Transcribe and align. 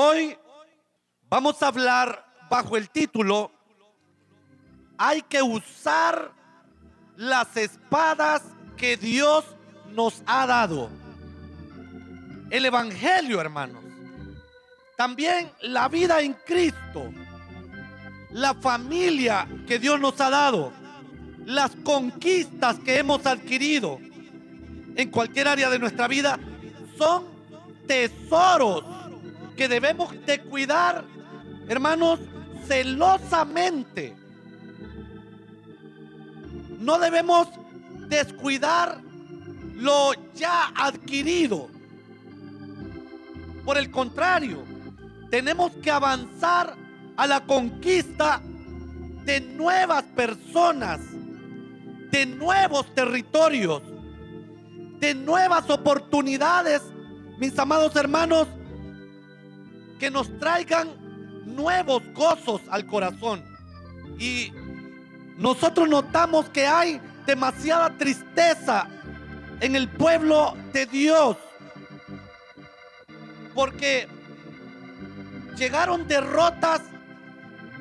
Hoy 0.00 0.38
vamos 1.28 1.60
a 1.60 1.66
hablar 1.66 2.24
bajo 2.48 2.76
el 2.76 2.88
título 2.88 3.50
Hay 4.96 5.22
que 5.22 5.42
usar 5.42 6.30
las 7.16 7.56
espadas 7.56 8.42
que 8.76 8.96
Dios 8.96 9.44
nos 9.90 10.22
ha 10.24 10.46
dado. 10.46 10.88
El 12.48 12.64
Evangelio, 12.64 13.40
hermanos. 13.40 13.82
También 14.96 15.50
la 15.62 15.88
vida 15.88 16.20
en 16.20 16.34
Cristo. 16.46 17.12
La 18.30 18.54
familia 18.54 19.48
que 19.66 19.80
Dios 19.80 19.98
nos 19.98 20.20
ha 20.20 20.30
dado. 20.30 20.72
Las 21.44 21.72
conquistas 21.82 22.78
que 22.78 23.00
hemos 23.00 23.26
adquirido 23.26 23.98
en 24.94 25.10
cualquier 25.10 25.48
área 25.48 25.68
de 25.68 25.80
nuestra 25.80 26.06
vida 26.06 26.38
son 26.96 27.24
tesoros 27.88 28.97
que 29.58 29.68
debemos 29.68 30.14
de 30.24 30.40
cuidar, 30.40 31.04
hermanos, 31.66 32.20
celosamente. 32.68 34.16
No 36.78 37.00
debemos 37.00 37.48
descuidar 38.08 39.00
lo 39.74 40.12
ya 40.36 40.68
adquirido. 40.76 41.68
Por 43.64 43.78
el 43.78 43.90
contrario, 43.90 44.62
tenemos 45.28 45.72
que 45.82 45.90
avanzar 45.90 46.76
a 47.16 47.26
la 47.26 47.40
conquista 47.40 48.40
de 49.24 49.40
nuevas 49.40 50.04
personas, 50.04 51.00
de 52.12 52.26
nuevos 52.26 52.94
territorios, 52.94 53.82
de 55.00 55.16
nuevas 55.16 55.68
oportunidades, 55.68 56.80
mis 57.38 57.58
amados 57.58 57.96
hermanos, 57.96 58.46
que 59.98 60.10
nos 60.10 60.38
traigan 60.38 60.90
nuevos 61.44 62.02
gozos 62.14 62.60
al 62.70 62.86
corazón. 62.86 63.44
Y 64.18 64.52
nosotros 65.36 65.88
notamos 65.88 66.48
que 66.48 66.66
hay 66.66 67.00
demasiada 67.26 67.90
tristeza 67.96 68.88
en 69.60 69.76
el 69.76 69.88
pueblo 69.88 70.56
de 70.72 70.86
Dios. 70.86 71.36
Porque 73.54 74.08
llegaron 75.56 76.06
derrotas 76.06 76.82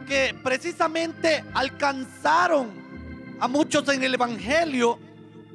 que 0.08 0.36
precisamente 0.44 1.44
alcanzaron 1.54 2.72
a 3.40 3.48
muchos 3.48 3.88
en 3.90 4.04
el 4.04 4.16
Evangelio 4.16 5.00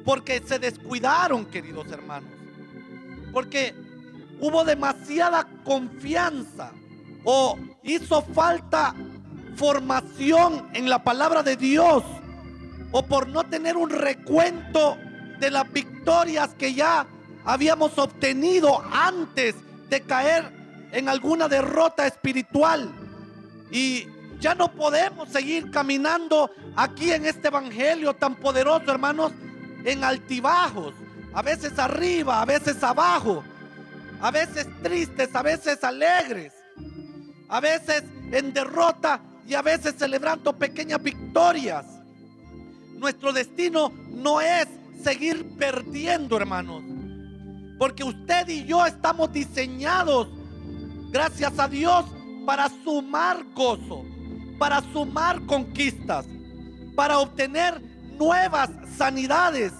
porque 0.04 0.42
se 0.44 0.58
descuidaron, 0.58 1.46
queridos 1.46 1.90
hermanos. 1.90 2.30
Porque 3.32 3.74
hubo 4.42 4.64
demasiada 4.64 5.46
confianza 5.64 6.72
o 7.22 7.56
hizo 7.84 8.22
falta 8.22 8.92
formación 9.54 10.68
en 10.74 10.90
la 10.90 11.04
palabra 11.04 11.44
de 11.44 11.56
Dios 11.56 12.02
o 12.90 13.06
por 13.06 13.28
no 13.28 13.44
tener 13.44 13.76
un 13.76 13.88
recuento 13.88 14.98
de 15.38 15.48
las 15.48 15.72
victorias 15.72 16.50
que 16.58 16.74
ya 16.74 17.06
habíamos 17.44 17.96
obtenido 17.98 18.82
antes 18.92 19.54
de 19.88 20.00
caer 20.00 20.50
en 20.90 21.08
alguna 21.08 21.48
derrota 21.48 22.04
espiritual. 22.08 22.90
Y 23.70 24.08
ya 24.40 24.56
no 24.56 24.72
podemos 24.72 25.28
seguir 25.28 25.70
caminando 25.70 26.50
aquí 26.74 27.12
en 27.12 27.26
este 27.26 27.46
evangelio 27.46 28.12
tan 28.14 28.34
poderoso, 28.34 28.90
hermanos, 28.90 29.30
en 29.84 30.02
altibajos, 30.02 30.94
a 31.32 31.42
veces 31.42 31.78
arriba, 31.78 32.42
a 32.42 32.44
veces 32.44 32.82
abajo, 32.82 33.44
a 34.22 34.30
veces 34.30 34.68
tristes, 34.82 35.34
a 35.34 35.42
veces 35.42 35.82
alegres, 35.82 36.52
a 37.48 37.60
veces 37.60 38.04
en 38.30 38.52
derrota 38.52 39.20
y 39.46 39.54
a 39.54 39.62
veces 39.62 39.96
celebrando 39.98 40.56
pequeñas 40.56 41.02
victorias. 41.02 41.84
Nuestro 42.94 43.32
destino 43.32 43.92
no 44.10 44.40
es 44.40 44.68
seguir 45.02 45.56
perdiendo, 45.56 46.36
hermanos, 46.36 46.84
porque 47.80 48.04
usted 48.04 48.48
y 48.48 48.64
yo 48.64 48.86
estamos 48.86 49.32
diseñados, 49.32 50.28
gracias 51.10 51.58
a 51.58 51.66
Dios, 51.66 52.04
para 52.46 52.68
sumar 52.84 53.42
gozo, 53.54 54.04
para 54.56 54.80
sumar 54.92 55.44
conquistas, 55.46 56.26
para 56.94 57.18
obtener 57.18 57.82
nuevas 58.16 58.70
sanidades 58.96 59.72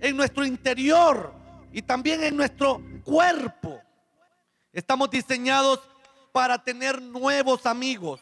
en 0.00 0.18
nuestro 0.18 0.44
interior 0.44 1.32
y 1.72 1.80
también 1.80 2.22
en 2.22 2.36
nuestro 2.36 2.82
cuerpo. 3.04 3.80
Estamos 4.72 5.10
diseñados 5.10 5.80
para 6.32 6.58
tener 6.58 7.00
nuevos 7.00 7.64
amigos, 7.66 8.20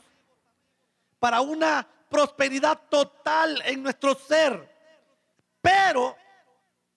para 1.19 1.41
una 1.41 1.87
prosperidad 2.11 2.79
total 2.91 3.63
en 3.65 3.83
nuestro 3.83 4.15
ser. 4.15 4.71
Pero 5.63 6.15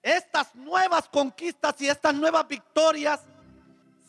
estas 0.01 0.53
nuevas 0.55 1.07
conquistas 1.07 1.79
y 1.79 1.87
estas 1.87 2.13
nuevas 2.13 2.47
victorias 2.47 3.21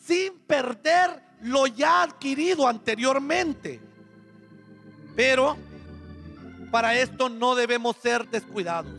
sin 0.04 0.38
perder 0.40 1.22
lo 1.42 1.66
ya 1.66 2.02
adquirido 2.02 2.66
anteriormente. 2.66 3.80
Pero 5.14 5.56
para 6.70 6.94
esto 6.94 7.28
no 7.28 7.54
debemos 7.54 7.96
ser 7.96 8.28
descuidados 8.28 8.92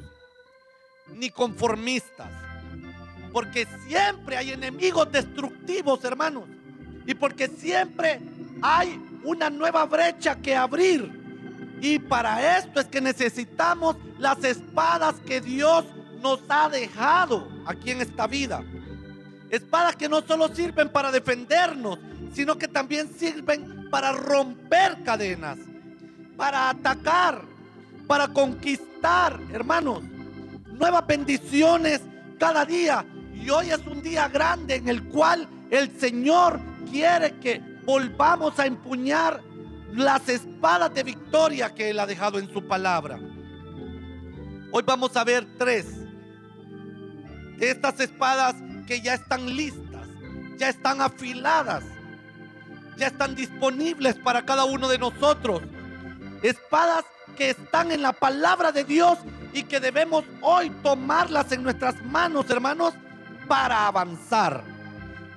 ni 1.14 1.30
conformistas 1.30 2.47
porque 3.32 3.68
siempre 3.88 4.38
hay 4.38 4.52
enemigos 4.52 5.12
destructivos, 5.12 6.04
hermanos. 6.04 6.44
Y 7.06 7.14
porque 7.14 7.48
siempre 7.48 8.20
hay 8.62 9.02
una 9.24 9.50
nueva 9.50 9.86
brecha 9.86 10.36
que 10.36 10.56
abrir. 10.56 11.78
Y 11.82 12.00
para 12.00 12.58
esto 12.58 12.80
es 12.80 12.88
que 12.88 13.02
necesitamos 13.02 13.96
las 14.18 14.44
espadas 14.44 15.16
que 15.26 15.42
Dios 15.42 15.86
nos 16.22 16.42
ha 16.50 16.70
dejado 16.70 17.48
aquí 17.66 17.92
en 17.92 18.02
esta 18.02 18.28
vida. 18.28 18.64
Espadas 19.50 19.96
que 19.96 20.10
no 20.10 20.22
solo 20.22 20.54
sirven 20.54 20.90
para 20.90 21.12
defendernos, 21.12 22.00
sino 22.34 22.58
que 22.58 22.68
también 22.68 23.10
sirven 23.18 23.90
para 23.90 24.12
romper 24.12 25.04
cadenas, 25.04 25.58
para 26.36 26.70
atacar, 26.70 27.44
para 28.08 28.28
conquistar, 28.28 29.40
hermanos, 29.54 30.02
nuevas 30.66 31.06
bendiciones 31.08 32.02
cada 32.40 32.66
día 32.66 33.06
y 33.42 33.50
hoy 33.50 33.70
es 33.70 33.86
un 33.86 34.02
día 34.02 34.28
grande 34.28 34.76
en 34.76 34.90
el 34.90 35.04
cual 35.06 35.48
el 35.70 35.98
Señor 36.00 36.60
quiere 36.90 37.38
que 37.40 37.62
volvamos 37.86 38.58
a 38.60 38.66
empuñar 38.66 39.42
las 39.94 40.28
espadas 40.28 40.94
de 40.94 41.04
victoria 41.04 41.74
que 41.74 41.90
Él 41.90 42.00
ha 42.00 42.06
dejado 42.06 42.40
en 42.40 42.52
su 42.52 42.68
palabra. 42.68 43.20
Hoy 44.72 44.84
vamos 44.86 45.16
a 45.16 45.24
ver 45.24 45.48
tres 45.58 45.86
de 47.58 47.72
estas 47.72 48.00
espadas 48.00 48.56
que 48.86 49.02
ya 49.02 49.14
están 49.14 49.56
listas, 49.56 50.08
ya 50.58 50.70
están 50.70 51.02
afiladas, 51.02 51.84
ya 52.98 53.08
están 53.08 53.36
disponibles 53.36 54.16
para 54.16 54.46
cada 54.46 54.66
uno 54.66 54.88
de 54.88 54.98
nosotros. 54.98 55.62
Espadas 56.42 57.06
que 57.38 57.52
están 57.52 57.92
en 57.92 58.02
la 58.02 58.14
palabra 58.14 58.72
de 58.72 58.84
Dios 58.84 59.20
y 59.54 59.64
que 59.64 59.80
debemos 59.80 60.26
hoy 60.42 60.70
tomarlas 60.84 61.52
en 61.52 61.64
nuestras 61.64 62.04
manos, 62.04 62.50
hermanos, 62.50 62.94
para 63.48 63.88
avanzar, 63.88 64.64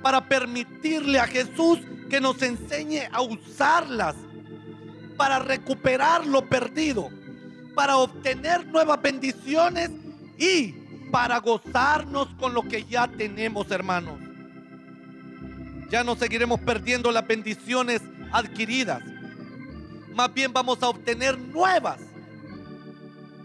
para 0.03 0.26
permitirle 0.26 1.19
a 1.19 1.26
Jesús 1.26 1.78
que 2.09 2.21
nos 2.21 2.41
enseñe 2.43 3.09
a 3.12 3.22
usarlas, 3.22 4.16
para 5.16 5.38
recuperar 5.38 6.26
lo 6.26 6.48
perdido, 6.48 7.09
para 7.75 7.97
obtener 7.97 8.66
nuevas 8.66 9.00
bendiciones 9.00 9.91
y 10.38 10.75
para 11.10 11.38
gozarnos 11.38 12.28
con 12.38 12.54
lo 12.54 12.62
que 12.62 12.84
ya 12.84 13.09
tenemos, 13.09 13.71
hermanos. 13.71 14.19
Ya 15.91 16.04
no 16.04 16.15
seguiremos 16.15 16.60
perdiendo 16.60 17.10
las 17.10 17.27
bendiciones 17.27 18.01
adquiridas. 18.33 19.03
Más 20.15 20.33
bien 20.33 20.53
vamos 20.53 20.83
a 20.83 20.89
obtener 20.89 21.39
nuevas. 21.39 21.98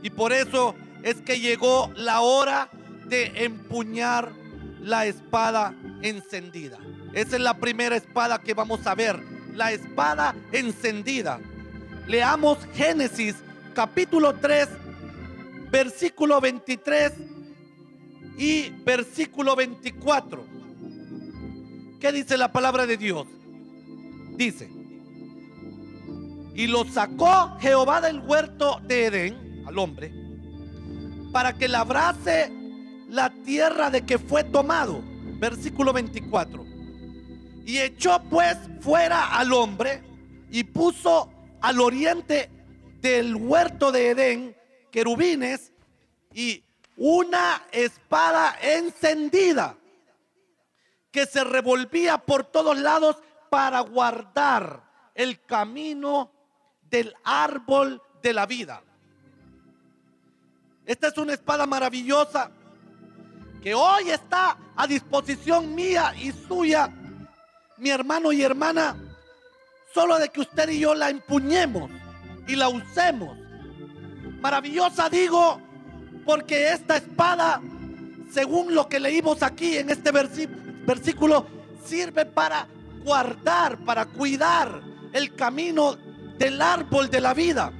Y 0.01 0.09
por 0.11 0.31
eso 0.31 0.75
es 1.01 1.15
que 1.21 1.39
llegó 1.39 1.91
la 1.95 2.21
hora 2.21 2.69
de 3.07 3.45
empuñar 3.45 4.31
la 4.85 5.07
espada 5.07 5.73
encendida. 6.03 6.77
Esa 7.11 7.37
es 7.37 7.41
la 7.41 7.57
primera 7.57 7.95
espada 7.95 8.39
que 8.39 8.53
vamos 8.53 8.85
a 8.85 8.93
ver, 8.93 9.19
la 9.55 9.71
espada 9.71 10.35
encendida. 10.51 11.39
Leamos 12.07 12.59
Génesis 12.75 13.35
capítulo 13.73 14.35
3, 14.35 14.69
versículo 15.71 16.39
23 16.39 17.13
y 18.37 18.69
versículo 18.85 19.55
24. 19.55 20.45
¿Qué 21.99 22.11
dice 22.11 22.37
la 22.37 22.51
palabra 22.51 22.85
de 22.85 22.97
Dios? 22.97 23.25
Dice, 24.37 24.69
y 26.53 26.67
lo 26.67 26.85
sacó 26.85 27.57
Jehová 27.59 28.01
del 28.01 28.19
huerto 28.19 28.79
de 28.83 29.05
Edén 29.07 29.63
al 29.65 29.79
hombre 29.79 30.13
para 31.31 31.53
que 31.53 31.67
labrase 31.67 32.64
la 33.15 33.29
tierra 33.29 33.89
de 33.89 34.06
que 34.06 34.19
fue 34.19 34.44
tomado. 34.44 35.01
Versículo 35.39 35.94
24. 35.94 36.65
Y 37.65 37.79
echó 37.79 38.21
pues 38.29 38.57
fuera 38.81 39.38
al 39.38 39.53
hombre 39.53 40.03
y 40.51 40.63
puso 40.63 41.31
al 41.62 41.79
oriente 41.79 42.50
del 43.01 43.35
huerto 43.35 43.91
de 43.91 44.09
Edén 44.09 44.56
querubines 44.91 45.71
y 46.33 46.63
una 46.97 47.63
espada 47.71 48.56
encendida 48.62 49.75
que 51.11 51.25
se 51.25 51.44
revolvía 51.44 52.18
por 52.18 52.44
todos 52.44 52.77
lados 52.77 53.18
para 53.50 53.79
guardar 53.79 54.83
el 55.13 55.41
camino 55.45 56.31
del 56.89 57.15
árbol 57.23 58.01
de 58.21 58.33
la 58.33 58.45
vida. 58.45 58.83
Esta 60.85 61.07
es 61.07 61.18
una 61.18 61.33
espada 61.33 61.65
maravillosa 61.65 62.51
que 63.65 63.73
hoy 63.73 64.12
está 64.12 64.56
a 64.75 64.85
disposición 64.85 65.73
mía 65.73 66.13
y 66.21 66.31
suya, 66.31 66.88
mi 67.77 67.89
hermano 67.89 68.31
y 68.31 68.44
hermana, 68.44 68.95
solo 69.91 70.19
de 70.19 70.29
que 70.29 70.41
usted 70.41 70.69
y 70.69 70.81
yo 70.81 70.94
la 70.94 71.09
empuñemos 71.09 71.89
y 72.47 72.56
la 72.56 72.69
usemos. 72.69 73.35
Maravillosa 74.39 75.09
digo, 75.09 75.59
porque 76.27 76.73
esta 76.73 76.97
espada, 76.97 77.59
según 78.31 78.75
lo 78.75 78.88
que 78.88 79.00
leímos 79.00 79.41
aquí 79.41 79.77
en 79.77 79.89
este 79.89 80.11
versículo, 80.11 81.47
sirve 81.83 82.23
para 82.23 82.68
guardar, 83.03 83.79
para 83.79 84.06
cuidar 84.06 84.79
el 85.11 85.33
camino 85.33 85.97
del 86.38 86.61
árbol 86.61 87.09
de 87.09 87.19
la 87.19 87.33
vida. 87.33 87.73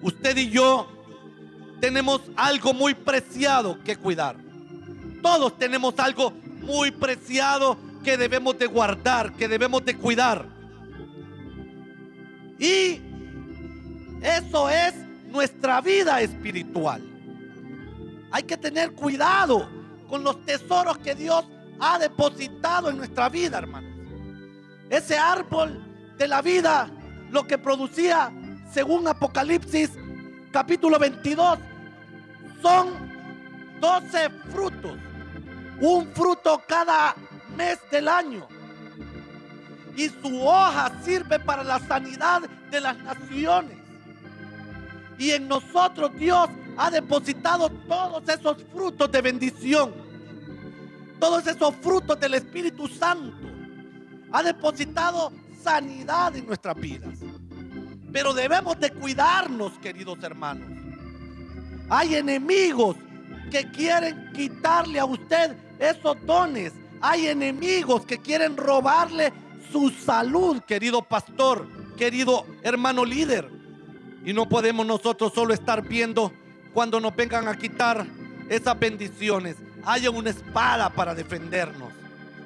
Usted 0.00 0.38
y 0.38 0.48
yo 0.48 1.01
tenemos 1.82 2.20
algo 2.36 2.72
muy 2.72 2.94
preciado 2.94 3.82
que 3.82 3.96
cuidar. 3.96 4.36
Todos 5.20 5.58
tenemos 5.58 5.98
algo 5.98 6.32
muy 6.60 6.92
preciado 6.92 7.76
que 8.04 8.16
debemos 8.16 8.56
de 8.56 8.66
guardar, 8.66 9.32
que 9.32 9.48
debemos 9.48 9.84
de 9.84 9.96
cuidar. 9.96 10.46
Y 12.56 13.00
eso 14.22 14.70
es 14.70 14.94
nuestra 15.28 15.80
vida 15.80 16.20
espiritual. 16.20 17.02
Hay 18.30 18.44
que 18.44 18.56
tener 18.56 18.92
cuidado 18.92 19.68
con 20.08 20.22
los 20.22 20.40
tesoros 20.46 20.98
que 20.98 21.16
Dios 21.16 21.44
ha 21.80 21.98
depositado 21.98 22.90
en 22.90 22.98
nuestra 22.98 23.28
vida, 23.28 23.58
hermanos. 23.58 23.90
Ese 24.88 25.18
árbol 25.18 25.84
de 26.16 26.28
la 26.28 26.42
vida, 26.42 26.88
lo 27.32 27.44
que 27.44 27.58
producía, 27.58 28.30
según 28.72 29.08
Apocalipsis 29.08 29.90
capítulo 30.52 30.98
22, 30.98 31.58
son 32.62 33.12
12 33.80 34.30
frutos. 34.50 34.96
Un 35.80 36.06
fruto 36.14 36.62
cada 36.66 37.14
mes 37.56 37.78
del 37.90 38.08
año. 38.08 38.46
Y 39.96 40.08
su 40.08 40.40
hoja 40.40 40.92
sirve 41.02 41.38
para 41.40 41.64
la 41.64 41.78
sanidad 41.80 42.42
de 42.70 42.80
las 42.80 42.96
naciones. 42.98 43.76
Y 45.18 45.32
en 45.32 45.48
nosotros 45.48 46.12
Dios 46.14 46.48
ha 46.76 46.90
depositado 46.90 47.68
todos 47.68 48.26
esos 48.28 48.56
frutos 48.72 49.10
de 49.10 49.20
bendición. 49.20 49.92
Todos 51.18 51.46
esos 51.46 51.74
frutos 51.76 52.18
del 52.18 52.34
Espíritu 52.34 52.88
Santo. 52.88 53.46
Ha 54.32 54.42
depositado 54.42 55.32
sanidad 55.62 56.34
en 56.36 56.46
nuestras 56.46 56.76
vidas. 56.76 57.18
Pero 58.12 58.32
debemos 58.32 58.78
de 58.78 58.90
cuidarnos, 58.90 59.72
queridos 59.78 60.22
hermanos. 60.22 60.81
Hay 61.94 62.14
enemigos 62.14 62.96
que 63.50 63.70
quieren 63.70 64.32
quitarle 64.32 64.98
a 64.98 65.04
usted 65.04 65.54
esos 65.78 66.16
dones. 66.24 66.72
Hay 67.02 67.26
enemigos 67.26 68.06
que 68.06 68.16
quieren 68.16 68.56
robarle 68.56 69.30
su 69.70 69.90
salud, 69.90 70.62
querido 70.62 71.02
pastor, 71.02 71.68
querido 71.98 72.46
hermano 72.62 73.04
líder. 73.04 73.46
Y 74.24 74.32
no 74.32 74.48
podemos 74.48 74.86
nosotros 74.86 75.34
solo 75.34 75.52
estar 75.52 75.86
viendo 75.86 76.32
cuando 76.72 76.98
nos 76.98 77.14
vengan 77.14 77.46
a 77.46 77.58
quitar 77.58 78.06
esas 78.48 78.80
bendiciones. 78.80 79.56
Hay 79.84 80.08
una 80.08 80.30
espada 80.30 80.88
para 80.88 81.14
defendernos. 81.14 81.92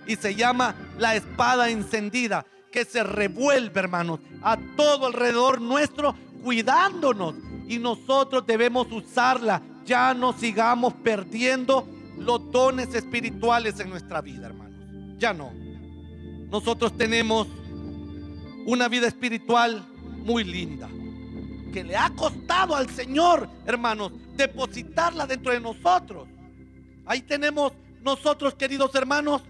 Y 0.08 0.16
se 0.16 0.34
llama 0.34 0.75
la 0.99 1.14
espada 1.14 1.70
encendida 1.70 2.44
que 2.72 2.84
se 2.84 3.04
revuelve, 3.04 3.78
hermanos, 3.78 4.19
a 4.42 4.56
todo 4.76 5.06
alrededor 5.06 5.60
nuestro, 5.60 6.16
cuidándonos. 6.42 7.45
Y 7.68 7.78
nosotros 7.78 8.46
debemos 8.46 8.90
usarla. 8.90 9.62
Ya 9.84 10.14
no 10.14 10.32
sigamos 10.32 10.94
perdiendo 10.94 11.86
los 12.18 12.40
espirituales 12.94 13.78
en 13.80 13.90
nuestra 13.90 14.20
vida, 14.20 14.46
hermanos. 14.46 15.16
Ya 15.18 15.32
no. 15.32 15.52
Nosotros 16.50 16.96
tenemos 16.96 17.46
una 18.66 18.88
vida 18.88 19.06
espiritual 19.06 19.84
muy 20.24 20.44
linda. 20.44 20.88
Que 21.72 21.84
le 21.84 21.96
ha 21.96 22.10
costado 22.10 22.74
al 22.74 22.88
Señor, 22.88 23.48
hermanos, 23.66 24.12
depositarla 24.36 25.26
dentro 25.26 25.52
de 25.52 25.60
nosotros. 25.60 26.28
Ahí 27.04 27.22
tenemos 27.22 27.72
nosotros, 28.02 28.54
queridos 28.54 28.94
hermanos, 28.94 29.42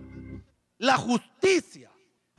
la 0.79 0.97
justicia. 0.97 1.91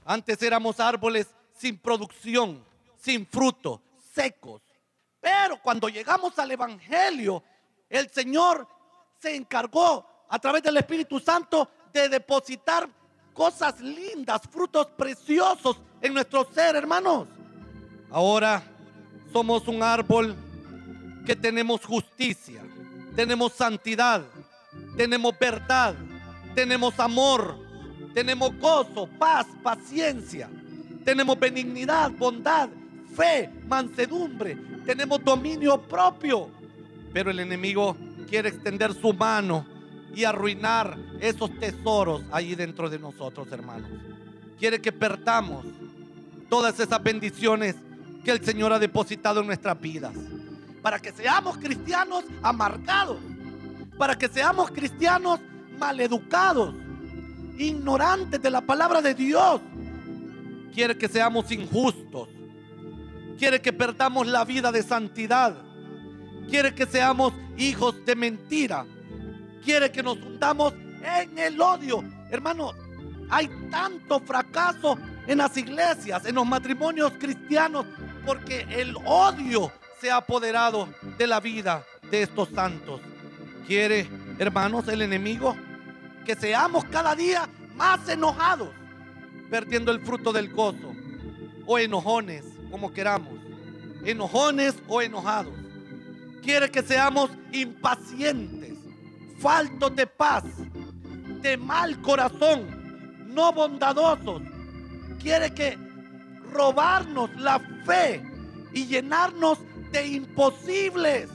Antes 0.06 0.42
éramos 0.42 0.80
árboles 0.80 1.28
sin 1.54 1.78
producción, 1.78 2.64
sin 2.98 3.26
fruto, 3.26 3.82
secos. 4.14 4.62
Pero 5.28 5.62
cuando 5.62 5.90
llegamos 5.90 6.40
al 6.40 6.52
Evangelio, 6.52 7.44
el 7.90 8.10
Señor 8.10 8.66
se 9.20 9.36
encargó 9.36 10.26
a 10.30 10.40
través 10.40 10.64
del 10.64 10.78
Espíritu 10.78 11.20
Santo 11.20 11.70
de 11.92 12.08
depositar 12.08 12.88
cosas 13.34 13.82
lindas, 13.82 14.42
frutos 14.50 14.88
preciosos 14.98 15.82
en 16.02 16.14
nuestro 16.14 16.48
ser, 16.54 16.78
hermanos. 16.78 17.28
Ahora 18.10 18.64
somos 19.34 19.68
un 19.68 19.84
árbol 19.84 20.34
que 21.26 21.36
tenemos 21.36 21.84
justicia, 21.84 22.64
tenemos 23.14 23.52
santidad, 23.52 24.24
tenemos 24.96 25.38
verdad, 25.38 25.94
tenemos 26.56 26.98
amor, 27.02 27.60
tenemos 28.14 28.58
gozo, 28.58 29.10
paz, 29.20 29.46
paciencia. 29.62 30.50
Tenemos 31.04 31.38
benignidad, 31.38 32.12
bondad, 32.12 32.70
fe, 33.16 33.50
mansedumbre. 33.68 34.77
Tenemos 34.88 35.22
dominio 35.22 35.82
propio. 35.82 36.50
Pero 37.12 37.30
el 37.30 37.40
enemigo 37.40 37.98
quiere 38.30 38.48
extender 38.48 38.94
su 38.94 39.14
mano 39.14 39.66
y 40.16 40.24
arruinar 40.24 40.98
esos 41.20 41.52
tesoros 41.60 42.24
ahí 42.32 42.56
dentro 42.56 42.90
de 42.90 42.98
nosotros, 42.98 43.52
hermanos. 43.52 43.90
Quiere 44.58 44.80
que 44.80 44.94
perdamos 44.94 45.66
todas 46.50 46.80
esas 46.80 47.04
bendiciones 47.04 47.76
que 48.24 48.32
el 48.32 48.44
Señor 48.44 48.72
ha 48.72 48.80
depositado 48.80 49.42
en 49.42 49.48
nuestras 49.48 49.80
vidas. 49.80 50.14
Para 50.82 51.00
que 51.00 51.12
seamos 51.12 51.58
cristianos 51.58 52.24
amargados. 52.42 53.20
Para 53.98 54.18
que 54.18 54.30
seamos 54.30 54.72
cristianos 54.72 55.42
maleducados 55.78 56.74
ignorantes 57.58 58.42
de 58.42 58.50
la 58.50 58.62
palabra 58.62 59.02
de 59.02 59.14
Dios. 59.14 59.60
Quiere 60.74 60.98
que 60.98 61.10
seamos 61.10 61.52
injustos. 61.52 62.30
Quiere 63.38 63.62
que 63.62 63.72
perdamos 63.72 64.28
la 64.28 64.44
vida 64.44 64.72
de 64.72 64.82
santidad. 64.82 65.56
Quiere 66.50 66.74
que 66.74 66.86
seamos 66.86 67.34
hijos 67.58 68.04
de 68.06 68.16
mentira. 68.16 68.86
Quiere 69.64 69.92
que 69.92 70.02
nos 70.02 70.18
hundamos 70.18 70.74
en 71.04 71.38
el 71.38 71.62
odio. 71.62 72.04
Hermano, 72.32 72.74
hay 73.30 73.50
tanto 73.70 74.20
fracaso 74.20 74.98
en 75.28 75.38
las 75.38 75.56
iglesias, 75.58 76.26
en 76.26 76.36
los 76.36 76.48
matrimonios 76.48 77.14
cristianos, 77.20 77.86
porque 78.26 78.66
el 78.70 78.96
odio 79.06 79.72
se 80.00 80.10
ha 80.10 80.18
apoderado 80.18 80.88
de 81.18 81.28
la 81.28 81.40
vida 81.40 81.84
de 82.10 82.24
estos 82.24 82.50
santos. 82.50 83.02
¿Quiere, 83.68 84.10
hermanos, 84.40 84.88
el 84.88 85.02
enemigo 85.02 85.56
que 86.26 86.36
seamos 86.36 86.86
cada 86.86 87.16
día 87.16 87.48
más 87.76 88.08
enojados, 88.08 88.70
perdiendo 89.50 89.92
el 89.92 90.00
fruto 90.00 90.32
del 90.32 90.50
gozo, 90.50 90.94
o 91.66 91.78
enojones, 91.78 92.46
como 92.70 92.92
queramos, 92.92 93.34
enojones 94.04 94.76
o 94.88 95.02
enojados. 95.02 95.54
Quiere 96.42 96.70
que 96.70 96.82
seamos 96.82 97.30
impacientes, 97.52 98.78
faltos 99.40 99.96
de 99.96 100.08
paz, 100.08 100.44
de 101.42 101.58
mal 101.58 102.02
corazón, 102.02 103.26
no 103.28 103.52
bondadosos. 103.52 104.42
Quiere 105.20 105.54
que 105.54 105.78
robarnos 106.54 107.30
la 107.36 107.60
fe 107.86 108.24
y 108.74 108.86
llenarnos 108.86 109.60
de 109.92 110.08
imposibles. 110.08 111.30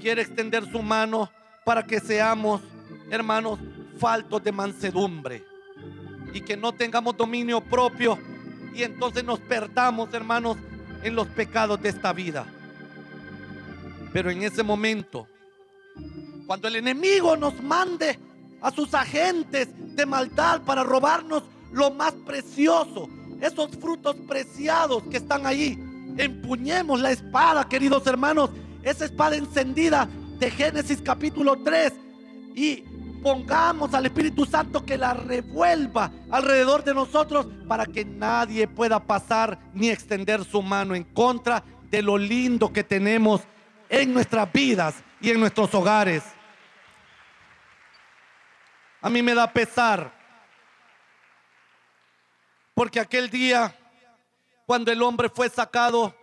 Quiere 0.00 0.22
extender 0.22 0.70
su 0.70 0.82
mano 0.82 1.30
para 1.64 1.82
que 1.84 2.00
seamos 2.00 2.62
hermanos, 3.10 3.58
faltos 3.98 4.42
de 4.42 4.52
mansedumbre 4.52 5.44
y 6.32 6.40
que 6.40 6.56
no 6.56 6.72
tengamos 6.72 7.16
dominio 7.16 7.60
propio 7.60 8.18
y 8.76 8.82
entonces 8.82 9.24
nos 9.24 9.38
perdamos, 9.40 10.12
hermanos, 10.12 10.58
en 11.02 11.14
los 11.14 11.26
pecados 11.28 11.80
de 11.80 11.88
esta 11.88 12.12
vida. 12.12 12.46
Pero 14.12 14.30
en 14.30 14.42
ese 14.42 14.62
momento, 14.62 15.26
cuando 16.46 16.68
el 16.68 16.76
enemigo 16.76 17.36
nos 17.36 17.62
mande 17.62 18.18
a 18.60 18.70
sus 18.70 18.92
agentes 18.94 19.68
de 19.96 20.06
maldad 20.06 20.62
para 20.62 20.84
robarnos 20.84 21.42
lo 21.72 21.90
más 21.90 22.12
precioso, 22.12 23.08
esos 23.40 23.70
frutos 23.76 24.16
preciados 24.28 25.02
que 25.04 25.18
están 25.18 25.46
ahí. 25.46 25.78
Empuñemos 26.16 27.00
la 27.00 27.12
espada, 27.12 27.68
queridos 27.68 28.06
hermanos, 28.06 28.50
esa 28.82 29.04
espada 29.06 29.36
encendida 29.36 30.08
de 30.38 30.50
Génesis 30.50 31.00
capítulo 31.02 31.56
3 31.62 31.92
y 32.54 32.84
pongamos 33.26 33.92
al 33.92 34.06
Espíritu 34.06 34.46
Santo 34.46 34.86
que 34.86 34.96
la 34.96 35.12
revuelva 35.12 36.12
alrededor 36.30 36.84
de 36.84 36.94
nosotros 36.94 37.48
para 37.66 37.84
que 37.84 38.04
nadie 38.04 38.68
pueda 38.68 39.04
pasar 39.04 39.58
ni 39.74 39.90
extender 39.90 40.44
su 40.44 40.62
mano 40.62 40.94
en 40.94 41.02
contra 41.02 41.64
de 41.90 42.02
lo 42.02 42.16
lindo 42.16 42.72
que 42.72 42.84
tenemos 42.84 43.40
en 43.88 44.14
nuestras 44.14 44.52
vidas 44.52 45.02
y 45.20 45.32
en 45.32 45.40
nuestros 45.40 45.74
hogares. 45.74 46.22
A 49.00 49.10
mí 49.10 49.20
me 49.22 49.34
da 49.34 49.52
pesar 49.52 50.12
porque 52.74 53.00
aquel 53.00 53.28
día, 53.28 53.74
cuando 54.66 54.92
el 54.92 55.02
hombre 55.02 55.28
fue 55.30 55.48
sacado 55.48 56.14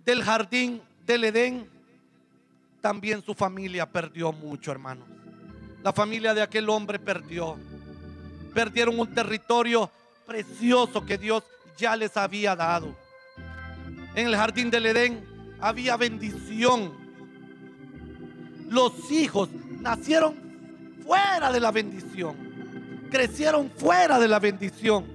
del 0.00 0.22
jardín 0.22 0.82
del 1.06 1.24
Edén, 1.24 1.70
también 2.82 3.22
su 3.22 3.32
familia 3.32 3.90
perdió 3.90 4.32
mucho, 4.32 4.70
hermanos. 4.70 5.15
La 5.86 5.92
familia 5.92 6.34
de 6.34 6.42
aquel 6.42 6.68
hombre 6.68 6.98
perdió. 6.98 7.56
Perdieron 8.52 8.98
un 8.98 9.06
territorio 9.14 9.88
precioso 10.26 11.06
que 11.06 11.16
Dios 11.16 11.44
ya 11.78 11.94
les 11.94 12.16
había 12.16 12.56
dado. 12.56 12.92
En 14.16 14.26
el 14.26 14.34
jardín 14.34 14.68
del 14.68 14.86
Edén 14.86 15.24
había 15.60 15.96
bendición. 15.96 16.92
Los 18.68 19.12
hijos 19.12 19.48
nacieron 19.78 20.34
fuera 21.06 21.52
de 21.52 21.60
la 21.60 21.70
bendición. 21.70 22.34
Crecieron 23.08 23.70
fuera 23.70 24.18
de 24.18 24.26
la 24.26 24.40
bendición. 24.40 25.06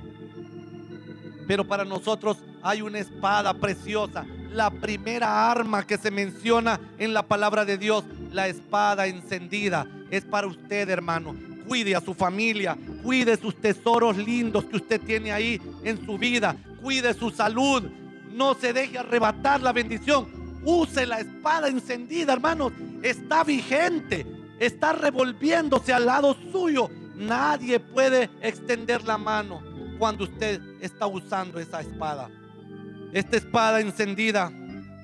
Pero 1.49 1.67
para 1.67 1.83
nosotros 1.83 2.37
hay 2.63 2.81
una 2.81 2.99
espada 2.99 3.53
preciosa. 3.53 4.25
La 4.53 4.71
primera 4.71 5.51
arma 5.51 5.85
que 5.85 5.97
se 5.97 6.11
menciona 6.11 6.79
en 6.97 7.13
la 7.13 7.23
palabra 7.23 7.65
de 7.65 7.77
Dios, 7.77 8.05
la 8.31 8.47
espada 8.47 9.07
encendida, 9.07 9.85
es 10.11 10.25
para 10.25 10.45
usted, 10.45 10.89
hermano. 10.89 11.35
Cuide 11.65 11.95
a 11.95 12.01
su 12.01 12.13
familia, 12.13 12.77
cuide 13.01 13.37
sus 13.37 13.55
tesoros 13.55 14.17
lindos 14.17 14.65
que 14.65 14.75
usted 14.75 14.99
tiene 14.99 15.31
ahí 15.31 15.59
en 15.83 16.05
su 16.05 16.17
vida, 16.17 16.55
cuide 16.81 17.13
su 17.13 17.31
salud. 17.31 17.83
No 18.33 18.53
se 18.53 18.73
deje 18.73 18.97
arrebatar 18.97 19.61
la 19.61 19.71
bendición. 19.71 20.27
Use 20.63 21.05
la 21.05 21.19
espada 21.19 21.69
encendida, 21.69 22.33
hermanos. 22.33 22.73
Está 23.01 23.43
vigente, 23.43 24.25
está 24.59 24.93
revolviéndose 24.93 25.93
al 25.93 26.05
lado 26.05 26.35
suyo. 26.51 26.89
Nadie 27.15 27.79
puede 27.79 28.29
extender 28.41 29.03
la 29.05 29.17
mano 29.17 29.61
cuando 29.97 30.25
usted 30.25 30.59
está 30.81 31.07
usando 31.07 31.57
esa 31.59 31.81
espada. 31.81 32.29
Esta 33.13 33.37
espada 33.37 33.79
encendida 33.79 34.51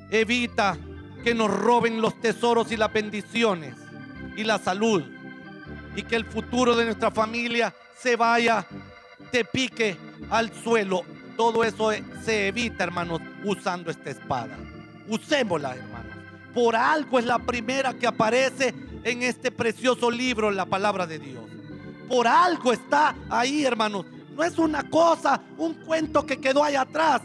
evita 0.09 0.77
que 1.23 1.33
nos 1.33 1.49
roben 1.49 2.01
los 2.01 2.19
tesoros 2.19 2.71
y 2.71 2.77
las 2.77 2.91
bendiciones 2.91 3.86
y 4.37 4.45
la 4.45 4.57
salud 4.59 5.03
y 5.97 6.03
que 6.03 6.15
el 6.15 6.25
futuro 6.25 6.75
de 6.75 6.85
nuestra 6.85 7.11
familia 7.11 7.73
se 7.99 8.15
vaya 8.15 8.65
de 9.31 9.43
pique 9.43 9.97
al 10.29 10.53
suelo. 10.63 11.01
Todo 11.35 11.63
eso 11.63 11.91
se 12.23 12.47
evita, 12.47 12.83
hermanos, 12.83 13.19
usando 13.43 13.91
esta 13.91 14.11
espada. 14.11 14.55
Usémosla, 15.07 15.75
hermanos. 15.75 16.13
Por 16.53 16.75
algo 16.75 17.19
es 17.19 17.25
la 17.25 17.39
primera 17.39 17.93
que 17.93 18.07
aparece 18.07 18.73
en 19.03 19.23
este 19.23 19.51
precioso 19.51 20.09
libro, 20.09 20.51
la 20.51 20.65
palabra 20.65 21.07
de 21.07 21.19
Dios. 21.19 21.43
Por 22.07 22.27
algo 22.27 22.71
está 22.71 23.15
ahí, 23.29 23.65
hermanos. 23.65 24.05
No 24.35 24.43
es 24.43 24.57
una 24.59 24.87
cosa, 24.87 25.41
un 25.57 25.73
cuento 25.73 26.25
que 26.25 26.39
quedó 26.39 26.63
ahí 26.63 26.75
atrás. 26.75 27.21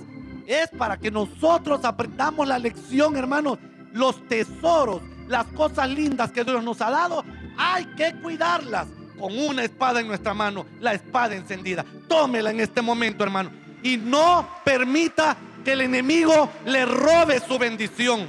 Es 0.46 0.68
para 0.70 0.98
que 0.98 1.10
nosotros 1.10 1.84
aprendamos 1.84 2.48
la 2.48 2.58
lección, 2.58 3.16
hermanos. 3.16 3.58
Los 3.92 4.26
tesoros, 4.28 5.02
las 5.32 5.46
cosas 5.46 5.88
lindas 5.88 6.30
que 6.30 6.44
Dios 6.44 6.62
nos 6.62 6.80
ha 6.80 6.90
dado, 6.90 7.24
hay 7.56 7.86
que 7.96 8.14
cuidarlas 8.20 8.86
con 9.18 9.36
una 9.36 9.64
espada 9.64 10.00
en 10.00 10.08
nuestra 10.08 10.34
mano, 10.34 10.66
la 10.80 10.92
espada 10.92 11.34
encendida. 11.34 11.84
Tómela 12.06 12.50
en 12.50 12.60
este 12.60 12.82
momento, 12.82 13.24
hermano. 13.24 13.50
Y 13.82 13.96
no 13.96 14.48
permita 14.64 15.36
que 15.64 15.72
el 15.72 15.80
enemigo 15.80 16.50
le 16.66 16.84
robe 16.84 17.40
su 17.40 17.58
bendición. 17.58 18.28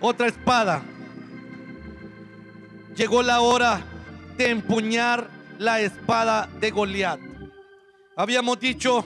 Otra 0.00 0.28
espada. 0.28 0.82
Llegó 2.96 3.22
la 3.22 3.40
hora 3.40 3.82
de 4.36 4.50
empuñar 4.50 5.28
la 5.58 5.80
espada 5.80 6.48
de 6.58 6.70
Goliat. 6.70 7.20
Habíamos 8.16 8.58
dicho 8.58 9.04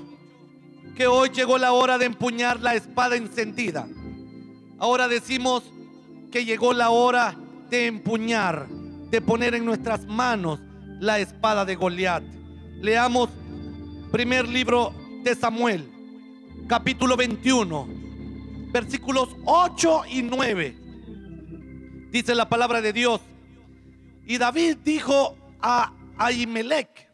que 0.94 1.06
hoy 1.06 1.30
llegó 1.30 1.58
la 1.58 1.72
hora 1.72 1.98
de 1.98 2.06
empuñar 2.06 2.60
la 2.60 2.74
espada 2.74 3.16
encendida. 3.16 3.86
Ahora 4.82 5.06
decimos 5.06 5.62
que 6.32 6.44
llegó 6.44 6.72
la 6.72 6.90
hora 6.90 7.36
de 7.70 7.86
empuñar, 7.86 8.66
de 8.66 9.20
poner 9.20 9.54
en 9.54 9.64
nuestras 9.64 10.04
manos 10.06 10.58
la 10.98 11.20
espada 11.20 11.64
de 11.64 11.76
Goliat. 11.76 12.24
Leamos 12.80 13.30
primer 14.10 14.48
libro 14.48 14.92
de 15.22 15.36
Samuel, 15.36 15.88
capítulo 16.66 17.16
21, 17.16 17.86
versículos 18.72 19.28
8 19.44 20.02
y 20.08 20.22
9. 20.24 20.76
Dice 22.10 22.34
la 22.34 22.48
palabra 22.48 22.80
de 22.80 22.92
Dios. 22.92 23.20
Y 24.26 24.36
David 24.36 24.78
dijo 24.78 25.36
a 25.60 25.92
Ahimelech, 26.18 27.08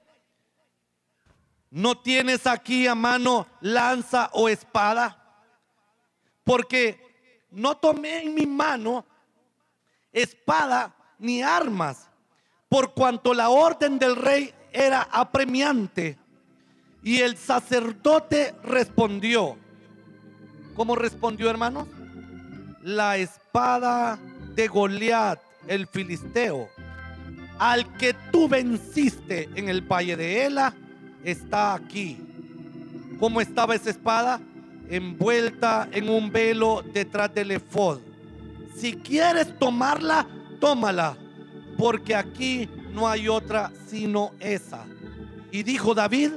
¿no 1.70 1.98
tienes 1.98 2.46
aquí 2.46 2.86
a 2.86 2.94
mano 2.94 3.46
lanza 3.60 4.30
o 4.32 4.48
espada? 4.48 5.22
Porque 6.44 7.07
no 7.50 7.76
tomé 7.76 8.22
en 8.22 8.34
mi 8.34 8.46
mano 8.46 9.04
espada 10.12 10.94
ni 11.18 11.42
armas, 11.42 12.08
por 12.68 12.94
cuanto 12.94 13.34
la 13.34 13.48
orden 13.48 13.98
del 13.98 14.16
rey 14.16 14.52
era 14.72 15.02
apremiante. 15.10 16.18
Y 17.02 17.20
el 17.20 17.36
sacerdote 17.36 18.54
respondió. 18.64 19.56
¿Cómo 20.74 20.96
respondió, 20.96 21.48
hermanos? 21.48 21.88
La 22.82 23.16
espada 23.16 24.18
de 24.54 24.68
Goliat, 24.68 25.40
el 25.66 25.86
filisteo 25.86 26.68
al 27.58 27.96
que 27.96 28.14
tú 28.30 28.48
venciste 28.48 29.48
en 29.54 29.68
el 29.68 29.82
valle 29.82 30.16
de 30.16 30.44
Ela, 30.44 30.74
está 31.24 31.74
aquí. 31.74 32.16
¿Cómo 33.18 33.40
estaba 33.40 33.74
esa 33.74 33.90
espada? 33.90 34.40
Envuelta 34.88 35.88
en 35.92 36.08
un 36.08 36.32
velo 36.32 36.82
detrás 36.82 37.34
del 37.34 37.50
efod. 37.50 37.98
Si 38.76 38.94
quieres 38.94 39.58
tomarla, 39.58 40.26
tómala, 40.60 41.16
porque 41.76 42.14
aquí 42.14 42.68
no 42.92 43.08
hay 43.08 43.28
otra 43.28 43.72
sino 43.86 44.32
esa. 44.40 44.84
Y 45.50 45.62
dijo 45.62 45.94
David, 45.94 46.32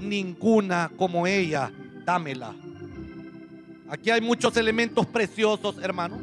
ninguna 0.00 0.90
como 0.96 1.26
ella, 1.26 1.70
dámela. 2.04 2.54
Aquí 3.88 4.10
hay 4.10 4.20
muchos 4.20 4.56
elementos 4.56 5.04
preciosos, 5.06 5.76
hermano, 5.82 6.20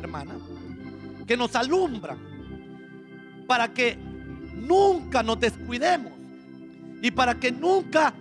hermana, 0.00 0.36
que 1.26 1.36
nos 1.36 1.54
alumbran 1.54 2.18
para 3.46 3.72
que 3.72 3.96
nunca 4.54 5.22
nos 5.22 5.38
descuidemos 5.38 6.12
y 7.02 7.10
para 7.10 7.34
que 7.34 7.50
nunca 7.50 8.12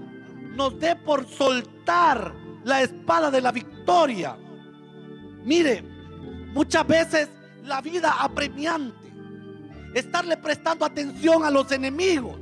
nos 0.55 0.79
dé 0.79 0.95
por 0.95 1.27
soltar 1.27 2.33
la 2.69 2.83
espada 2.83 3.31
de 3.31 3.41
la 3.41 3.51
victoria. 3.51 4.37
Mire, 5.43 5.83
muchas 6.53 6.87
veces 6.87 7.29
la 7.63 7.81
vida 7.81 8.15
apremiante, 8.19 9.11
estarle 9.93 10.37
prestando 10.37 10.85
atención 10.85 11.43
a 11.43 11.49
los 11.49 11.71
enemigos, 11.71 12.39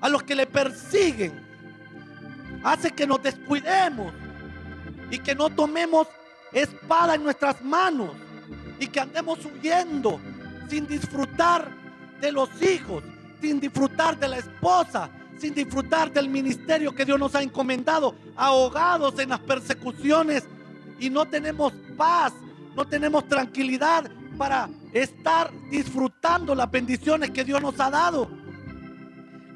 a 0.00 0.08
los 0.08 0.22
que 0.22 0.34
le 0.34 0.46
persiguen, 0.46 1.32
hace 2.62 2.90
que 2.90 3.06
nos 3.06 3.22
descuidemos 3.22 4.12
y 5.10 5.18
que 5.18 5.34
no 5.34 5.48
tomemos 5.48 6.06
espada 6.52 7.14
en 7.14 7.24
nuestras 7.24 7.62
manos 7.62 8.10
y 8.78 8.86
que 8.86 9.00
andemos 9.00 9.38
huyendo 9.44 10.20
sin 10.68 10.86
disfrutar 10.86 11.70
de 12.20 12.32
los 12.32 12.50
hijos, 12.62 13.02
sin 13.40 13.60
disfrutar 13.60 14.18
de 14.18 14.28
la 14.28 14.38
esposa, 14.38 15.08
sin 15.38 15.54
disfrutar 15.54 16.12
del 16.12 16.28
ministerio 16.28 16.94
que 16.94 17.04
Dios 17.04 17.18
nos 17.18 17.34
ha 17.34 17.42
encomendado, 17.42 18.14
ahogados 18.36 19.18
en 19.18 19.30
las 19.30 19.40
persecuciones 19.40 20.44
y 20.98 21.10
no 21.10 21.26
tenemos 21.26 21.72
paz, 21.96 22.32
no 22.74 22.84
tenemos 22.84 23.26
tranquilidad 23.28 24.10
para 24.36 24.68
estar 24.92 25.50
disfrutando 25.70 26.54
las 26.54 26.70
bendiciones 26.70 27.30
que 27.30 27.44
Dios 27.44 27.60
nos 27.60 27.78
ha 27.80 27.90
dado. 27.90 28.30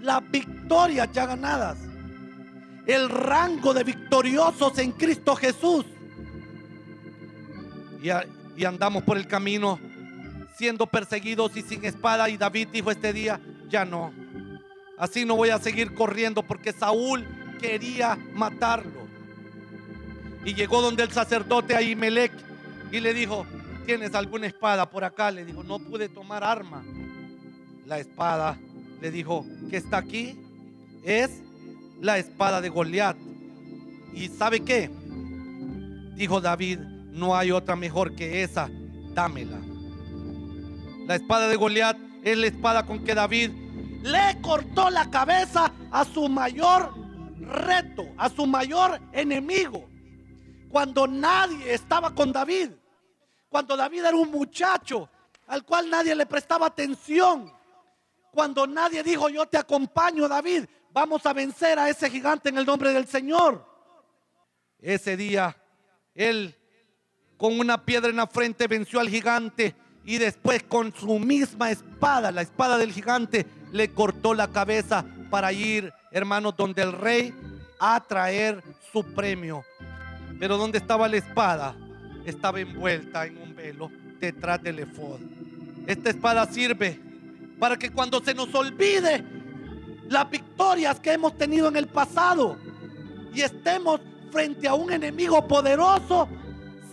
Las 0.00 0.28
victorias 0.30 1.08
ya 1.12 1.26
ganadas. 1.26 1.78
El 2.86 3.08
rango 3.08 3.72
de 3.72 3.84
victoriosos 3.84 4.76
en 4.78 4.92
Cristo 4.92 5.36
Jesús. 5.36 5.84
Y, 8.02 8.08
y 8.60 8.64
andamos 8.64 9.04
por 9.04 9.16
el 9.16 9.28
camino 9.28 9.78
siendo 10.56 10.86
perseguidos 10.86 11.56
y 11.56 11.62
sin 11.62 11.84
espada. 11.84 12.28
Y 12.28 12.36
David 12.36 12.68
dijo 12.72 12.90
este 12.90 13.12
día, 13.12 13.40
ya 13.68 13.84
no. 13.84 14.21
Así 15.02 15.24
no 15.24 15.34
voy 15.34 15.48
a 15.48 15.58
seguir 15.58 15.94
corriendo 15.94 16.44
porque 16.44 16.72
Saúl 16.72 17.26
quería 17.60 18.16
matarlo. 18.34 19.02
Y 20.44 20.54
llegó 20.54 20.80
donde 20.80 21.02
el 21.02 21.10
sacerdote 21.10 21.74
Ahimelech 21.74 22.30
y 22.92 23.00
le 23.00 23.12
dijo, 23.12 23.44
¿tienes 23.84 24.14
alguna 24.14 24.46
espada 24.46 24.88
por 24.88 25.02
acá? 25.02 25.32
Le 25.32 25.44
dijo, 25.44 25.64
no 25.64 25.80
pude 25.80 26.08
tomar 26.08 26.44
arma. 26.44 26.84
La 27.84 27.98
espada 27.98 28.56
le 29.00 29.10
dijo, 29.10 29.44
que 29.68 29.76
está 29.76 29.96
aquí? 29.96 30.38
Es 31.02 31.42
la 32.00 32.18
espada 32.18 32.60
de 32.60 32.68
Goliat. 32.68 33.16
¿Y 34.14 34.28
sabe 34.28 34.60
qué? 34.60 34.88
Dijo 36.14 36.40
David, 36.40 36.78
no 37.10 37.34
hay 37.34 37.50
otra 37.50 37.74
mejor 37.74 38.14
que 38.14 38.44
esa, 38.44 38.70
dámela. 39.14 39.58
La 41.08 41.16
espada 41.16 41.48
de 41.48 41.56
Goliat 41.56 41.96
es 42.22 42.38
la 42.38 42.46
espada 42.46 42.86
con 42.86 43.02
que 43.02 43.16
David 43.16 43.61
le 44.02 44.40
cortó 44.40 44.90
la 44.90 45.08
cabeza 45.10 45.72
a 45.90 46.04
su 46.04 46.28
mayor 46.28 46.94
reto, 47.38 48.08
a 48.16 48.28
su 48.28 48.46
mayor 48.46 49.00
enemigo. 49.12 49.88
Cuando 50.68 51.06
nadie 51.06 51.74
estaba 51.74 52.14
con 52.14 52.32
David, 52.32 52.70
cuando 53.48 53.76
David 53.76 54.04
era 54.04 54.16
un 54.16 54.30
muchacho 54.30 55.08
al 55.46 55.64
cual 55.64 55.90
nadie 55.90 56.14
le 56.14 56.26
prestaba 56.26 56.66
atención, 56.66 57.52
cuando 58.30 58.66
nadie 58.66 59.02
dijo, 59.02 59.28
yo 59.28 59.46
te 59.46 59.58
acompaño 59.58 60.26
David, 60.26 60.64
vamos 60.90 61.24
a 61.26 61.32
vencer 61.32 61.78
a 61.78 61.88
ese 61.88 62.08
gigante 62.08 62.48
en 62.48 62.58
el 62.58 62.66
nombre 62.66 62.92
del 62.92 63.06
Señor. 63.06 63.66
Ese 64.78 65.16
día, 65.16 65.56
él 66.14 66.56
con 67.36 67.58
una 67.58 67.84
piedra 67.84 68.08
en 68.08 68.16
la 68.16 68.26
frente 68.26 68.66
venció 68.66 69.00
al 69.00 69.08
gigante 69.08 69.74
y 70.04 70.18
después 70.18 70.62
con 70.62 70.92
su 70.94 71.18
misma 71.18 71.70
espada, 71.70 72.32
la 72.32 72.42
espada 72.42 72.78
del 72.78 72.92
gigante, 72.92 73.46
le 73.72 73.88
cortó 73.88 74.34
la 74.34 74.48
cabeza 74.48 75.04
para 75.30 75.52
ir, 75.52 75.92
hermanos, 76.10 76.54
donde 76.56 76.82
el 76.82 76.92
rey 76.92 77.32
a 77.78 78.00
traer 78.00 78.62
su 78.92 79.04
premio. 79.14 79.64
Pero 80.38 80.56
¿dónde 80.56 80.78
estaba 80.78 81.08
la 81.08 81.16
espada? 81.16 81.74
Estaba 82.24 82.60
envuelta 82.60 83.26
en 83.26 83.38
un 83.38 83.54
velo 83.54 83.90
detrás 84.20 84.62
del 84.62 84.80
efod. 84.80 85.20
Esta 85.86 86.10
espada 86.10 86.46
sirve 86.46 87.00
para 87.58 87.76
que 87.76 87.90
cuando 87.90 88.22
se 88.22 88.34
nos 88.34 88.52
olvide 88.54 89.24
las 90.08 90.28
victorias 90.28 91.00
que 91.00 91.12
hemos 91.12 91.36
tenido 91.38 91.68
en 91.68 91.76
el 91.76 91.86
pasado 91.86 92.56
y 93.32 93.40
estemos 93.40 94.00
frente 94.30 94.68
a 94.68 94.74
un 94.74 94.92
enemigo 94.92 95.46
poderoso, 95.46 96.28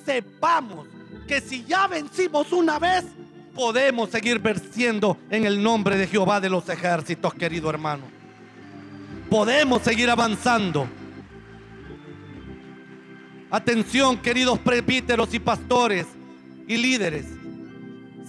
sepamos 0.05 0.87
que 1.29 1.41
si 1.41 1.63
ya 1.63 1.85
vencimos 1.85 2.51
una 2.51 2.79
vez, 2.79 3.05
podemos 3.53 4.09
seguir 4.09 4.39
venciendo 4.39 5.15
en 5.29 5.45
el 5.45 5.61
nombre 5.61 5.95
de 5.95 6.07
Jehová 6.07 6.41
de 6.41 6.49
los 6.49 6.67
ejércitos, 6.67 7.35
querido 7.35 7.69
hermano. 7.69 8.05
Podemos 9.29 9.83
seguir 9.83 10.09
avanzando. 10.09 10.87
Atención, 13.51 14.17
queridos 14.17 14.57
presbíteros 14.57 15.31
y 15.35 15.39
pastores 15.39 16.07
y 16.67 16.77
líderes. 16.77 17.27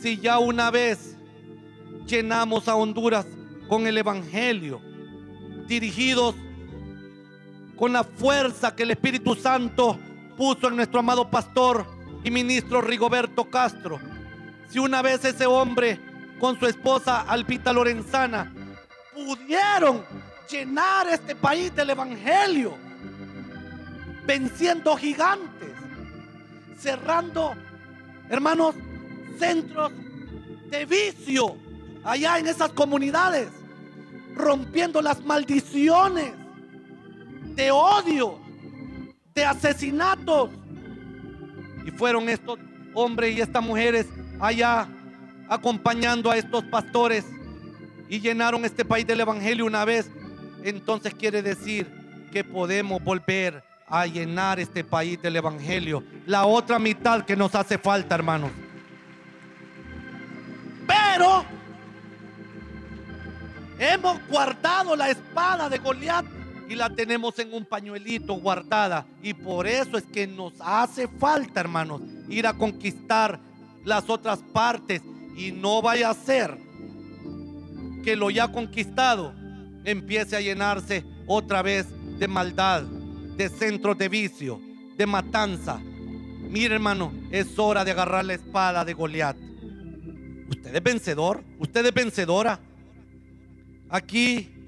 Si 0.03 0.19
ya 0.19 0.39
una 0.39 0.71
vez 0.71 1.17
llenamos 2.07 2.69
a 2.69 2.77
Honduras 2.77 3.25
con 3.67 3.87
el 3.87 3.97
Evangelio, 3.97 4.83
dirigidos 5.67 6.35
con 7.77 7.95
la 7.95 8.05
fuerza 8.05 8.77
que 8.77 8.83
el 8.83 8.91
Espíritu 8.91 9.35
Santo 9.35 9.99
puso 10.37 10.69
en 10.69 10.77
nuestro 10.77 11.01
amado 11.01 11.31
pastor 11.31 12.00
y 12.25 12.31
ministro 12.31 12.81
Rigoberto 12.81 13.51
Castro. 13.51 14.01
Si 14.69 14.79
una 14.79 15.03
vez 15.03 15.25
ese 15.25 15.47
hombre 15.47 15.99
con 16.39 16.59
su 16.59 16.67
esposa 16.67 17.23
Alpita 17.23 17.73
Lorenzana 17.73 18.53
pudieron 19.13 20.05
llenar 20.49 21.09
este 21.09 21.35
país 21.37 21.75
del 21.75 21.91
Evangelio, 21.91 22.77
venciendo 24.27 24.97
gigantes, 24.97 25.71
cerrando, 26.79 27.55
hermanos, 28.29 28.75
centros 29.39 29.93
de 30.71 30.87
vicio 30.87 31.57
allá 32.05 32.39
en 32.39 32.47
esas 32.47 32.71
comunidades 32.71 33.49
rompiendo 34.35 35.03
las 35.03 35.25
maldiciones 35.25 36.33
de 37.55 37.71
odio, 37.71 38.39
de 39.35 39.45
asesinatos. 39.45 40.51
Y 41.85 41.91
fueron 41.91 42.29
estos 42.29 42.59
hombres 42.95 43.37
y 43.37 43.41
estas 43.41 43.63
mujeres 43.63 44.07
allá 44.39 44.89
acompañando 45.49 46.31
a 46.31 46.37
estos 46.37 46.65
pastores 46.65 47.25
y 48.09 48.21
llenaron 48.21 48.65
este 48.65 48.85
país 48.85 49.07
del 49.07 49.21
Evangelio 49.21 49.67
una 49.67 49.85
vez. 49.85 50.11
Entonces 50.63 51.15
quiere 51.15 51.43
decir 51.43 51.87
que 52.33 52.45
podemos 52.45 53.03
volver 53.03 53.63
a 53.87 54.07
llenar 54.07 54.61
este 54.61 54.85
país 54.85 55.21
del 55.21 55.37
Evangelio. 55.37 56.05
La 56.27 56.47
otra 56.47 56.79
mitad 56.79 57.25
que 57.25 57.37
nos 57.37 57.55
hace 57.55 57.79
falta, 57.79 58.15
hermanos. 58.15 58.51
Pero 60.87 61.45
Hemos 63.81 64.21
guardado 64.29 64.95
la 64.95 65.09
espada 65.09 65.71
de 65.71 65.79
Goliat 65.79 66.27
y 66.71 66.77
la 66.77 66.89
tenemos 66.89 67.37
en 67.41 67.53
un 67.53 67.65
pañuelito 67.65 68.35
guardada. 68.35 69.05
Y 69.25 69.35
por 69.35 69.67
eso 69.67 69.99
es 69.99 70.05
que 70.05 70.29
nos 70.29 70.53
hace 70.61 71.09
falta, 71.09 71.59
hermanos, 71.59 72.01
ir 72.29 72.47
a 72.47 72.53
conquistar 72.53 73.41
las 73.85 74.09
otras 74.09 74.39
partes. 74.53 75.03
Y 75.37 75.51
no 75.51 75.83
vaya 75.83 76.11
a 76.11 76.15
ser 76.15 76.57
que 78.05 78.15
lo 78.15 78.31
ya 78.31 78.53
conquistado 78.53 79.35
empiece 79.85 80.37
a 80.37 80.41
llenarse 80.41 81.05
otra 81.27 81.61
vez 81.61 81.89
de 82.21 82.29
maldad, 82.29 82.83
de 82.83 83.49
centros 83.49 83.99
de 83.99 84.09
vicio, 84.09 84.61
de 84.97 85.07
matanza. 85.07 85.81
Mire, 85.81 86.77
hermano, 86.77 87.13
es 87.33 87.59
hora 87.59 87.85
de 87.85 87.91
agarrar 87.91 88.25
la 88.25 88.35
espada 88.35 88.85
de 88.85 88.93
Goliat. 88.93 89.37
Usted 90.49 90.77
es 90.77 90.83
vencedor, 90.85 91.43
usted 91.59 91.85
es 91.85 91.95
vencedora. 91.95 92.61
Aquí 93.89 94.60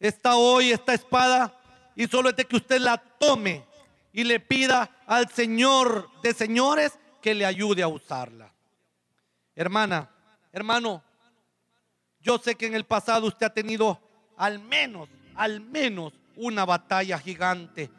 está 0.00 0.36
hoy 0.36 0.72
esta 0.72 0.94
espada 0.94 1.54
y 1.94 2.06
solo 2.06 2.30
es 2.30 2.36
de 2.36 2.46
que 2.46 2.56
usted 2.56 2.80
la 2.80 2.96
tome 2.96 3.64
y 4.12 4.24
le 4.24 4.40
pida 4.40 4.90
al 5.06 5.28
Señor 5.30 6.08
de 6.22 6.32
señores 6.32 6.98
que 7.20 7.34
le 7.34 7.44
ayude 7.44 7.82
a 7.82 7.88
usarla. 7.88 8.52
Hermana, 9.54 10.10
hermano, 10.52 11.02
yo 12.22 12.38
sé 12.38 12.54
que 12.54 12.66
en 12.66 12.74
el 12.74 12.84
pasado 12.84 13.26
usted 13.26 13.46
ha 13.46 13.54
tenido 13.54 14.00
al 14.36 14.58
menos, 14.58 15.08
al 15.34 15.60
menos 15.60 16.14
una 16.36 16.64
batalla 16.64 17.18
gigante 17.18 17.90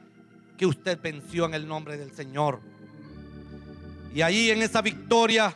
que 0.58 0.66
usted 0.66 1.00
venció 1.00 1.46
en 1.46 1.54
el 1.54 1.68
nombre 1.68 1.98
del 1.98 2.12
Señor. 2.16 2.60
Y 4.14 4.22
ahí 4.22 4.50
en 4.50 4.62
esa 4.62 4.82
victoria 4.82 5.56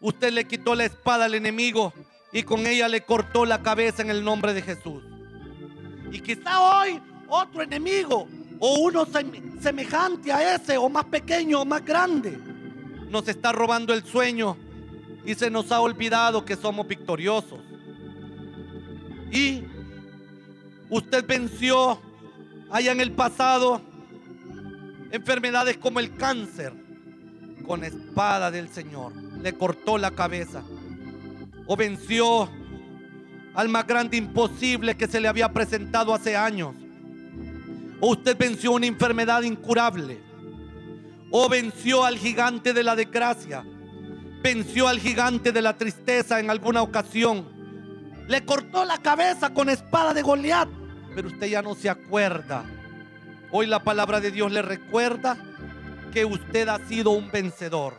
usted 0.00 0.32
le 0.32 0.44
quitó 0.46 0.74
la 0.74 0.84
espada 0.84 1.24
al 1.24 1.34
enemigo 1.34 1.92
y 2.32 2.42
con 2.42 2.66
ella 2.66 2.88
le 2.88 3.02
cortó 3.02 3.46
la 3.46 3.62
cabeza 3.62 4.02
en 4.02 4.10
el 4.10 4.24
nombre 4.24 4.52
de 4.52 4.62
Jesús. 4.62 5.02
Y 6.12 6.20
quizá 6.20 6.60
hoy 6.60 7.00
otro 7.28 7.62
enemigo 7.62 8.28
o 8.58 8.80
uno 8.80 9.06
semejante 9.60 10.32
a 10.32 10.54
ese 10.54 10.76
o 10.76 10.88
más 10.88 11.04
pequeño 11.06 11.62
o 11.62 11.64
más 11.64 11.84
grande 11.84 12.38
nos 13.10 13.28
está 13.28 13.52
robando 13.52 13.94
el 13.94 14.04
sueño 14.04 14.56
y 15.24 15.34
se 15.34 15.50
nos 15.50 15.70
ha 15.72 15.80
olvidado 15.80 16.44
que 16.44 16.56
somos 16.56 16.86
victoriosos. 16.86 17.60
Y 19.30 19.64
usted 20.90 21.24
venció 21.26 22.00
allá 22.70 22.92
en 22.92 23.00
el 23.00 23.12
pasado 23.12 23.80
enfermedades 25.10 25.76
como 25.78 26.00
el 26.00 26.16
cáncer 26.16 26.72
con 27.66 27.84
espada 27.84 28.50
del 28.50 28.68
Señor. 28.68 29.12
Le 29.40 29.52
cortó 29.54 29.96
la 29.96 30.10
cabeza 30.10 30.62
o 31.66 31.76
venció 31.76 32.50
al 33.54 33.68
más 33.68 33.86
grande 33.86 34.16
imposible 34.16 34.96
que 34.96 35.06
se 35.06 35.20
le 35.20 35.28
había 35.28 35.52
presentado 35.52 36.12
hace 36.12 36.36
años. 36.36 36.74
O 38.00 38.10
usted 38.10 38.36
venció 38.36 38.72
una 38.72 38.86
enfermedad 38.86 39.42
incurable. 39.42 40.20
O 41.30 41.48
venció 41.48 42.04
al 42.04 42.18
gigante 42.18 42.72
de 42.72 42.82
la 42.82 42.96
desgracia. 42.96 43.64
Venció 44.42 44.88
al 44.88 44.98
gigante 44.98 45.52
de 45.52 45.62
la 45.62 45.76
tristeza 45.76 46.40
en 46.40 46.50
alguna 46.50 46.82
ocasión. 46.82 47.48
Le 48.26 48.44
cortó 48.44 48.84
la 48.84 48.98
cabeza 48.98 49.54
con 49.54 49.68
espada 49.68 50.12
de 50.12 50.22
Goliat. 50.22 50.68
Pero 51.14 51.28
usted 51.28 51.46
ya 51.46 51.62
no 51.62 51.74
se 51.74 51.88
acuerda. 51.88 52.64
Hoy 53.52 53.66
la 53.66 53.84
palabra 53.84 54.20
de 54.20 54.32
Dios 54.32 54.50
le 54.50 54.62
recuerda 54.62 55.36
que 56.12 56.24
usted 56.24 56.68
ha 56.68 56.78
sido 56.86 57.10
un 57.10 57.30
vencedor 57.30 57.94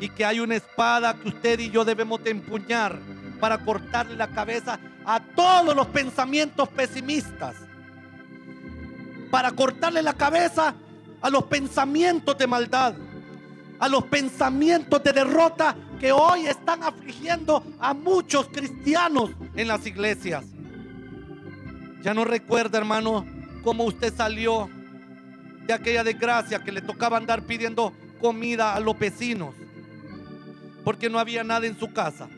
y 0.00 0.08
que 0.08 0.24
hay 0.24 0.40
una 0.40 0.56
espada 0.56 1.14
que 1.14 1.28
usted 1.28 1.60
y 1.60 1.70
yo 1.70 1.84
debemos 1.84 2.22
de 2.24 2.30
empuñar 2.30 2.98
para 3.40 3.58
cortarle 3.58 4.16
la 4.16 4.28
cabeza 4.28 4.78
a 5.04 5.20
todos 5.20 5.74
los 5.74 5.86
pensamientos 5.88 6.68
pesimistas, 6.68 7.56
para 9.30 9.50
cortarle 9.52 10.02
la 10.02 10.12
cabeza 10.12 10.74
a 11.20 11.30
los 11.30 11.44
pensamientos 11.44 12.36
de 12.36 12.46
maldad, 12.46 12.94
a 13.78 13.88
los 13.88 14.04
pensamientos 14.04 15.02
de 15.02 15.12
derrota 15.12 15.74
que 15.98 16.12
hoy 16.12 16.46
están 16.46 16.82
afligiendo 16.82 17.64
a 17.78 17.94
muchos 17.94 18.48
cristianos 18.48 19.30
en 19.54 19.68
las 19.68 19.86
iglesias. 19.86 20.44
Ya 22.02 22.14
no 22.14 22.24
recuerda, 22.24 22.78
hermano, 22.78 23.26
cómo 23.62 23.84
usted 23.84 24.14
salió 24.14 24.68
de 25.66 25.72
aquella 25.72 26.04
desgracia 26.04 26.62
que 26.62 26.72
le 26.72 26.80
tocaba 26.80 27.16
andar 27.16 27.42
pidiendo 27.42 27.92
comida 28.20 28.74
a 28.74 28.80
los 28.80 28.98
vecinos 28.98 29.54
porque 30.84 31.10
no 31.10 31.18
había 31.18 31.44
nada 31.44 31.66
en 31.66 31.78
su 31.78 31.92
casa. 31.92 32.28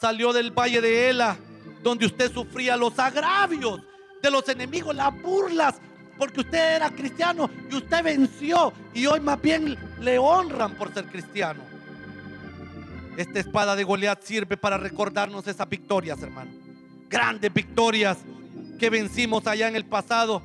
Salió 0.00 0.32
del 0.32 0.52
valle 0.52 0.80
de 0.80 1.10
Ela, 1.10 1.36
donde 1.82 2.06
usted 2.06 2.32
sufría 2.32 2.76
los 2.76 2.98
agravios 2.98 3.80
de 4.22 4.30
los 4.30 4.48
enemigos, 4.48 4.94
las 4.94 5.12
burlas, 5.22 5.76
porque 6.16 6.40
usted 6.40 6.76
era 6.76 6.90
cristiano 6.90 7.50
y 7.70 7.76
usted 7.76 8.02
venció 8.02 8.72
y 8.94 9.06
hoy 9.06 9.20
más 9.20 9.40
bien 9.40 9.76
le 10.00 10.18
honran 10.18 10.74
por 10.74 10.92
ser 10.92 11.06
cristiano. 11.06 11.62
Esta 13.16 13.40
espada 13.40 13.74
de 13.74 13.82
Goliat 13.82 14.22
sirve 14.22 14.56
para 14.56 14.78
recordarnos 14.78 15.46
esas 15.48 15.68
victorias, 15.68 16.22
hermano. 16.22 16.52
Grandes 17.08 17.52
victorias 17.52 18.18
que 18.78 18.90
vencimos 18.90 19.46
allá 19.48 19.66
en 19.66 19.74
el 19.74 19.84
pasado. 19.84 20.42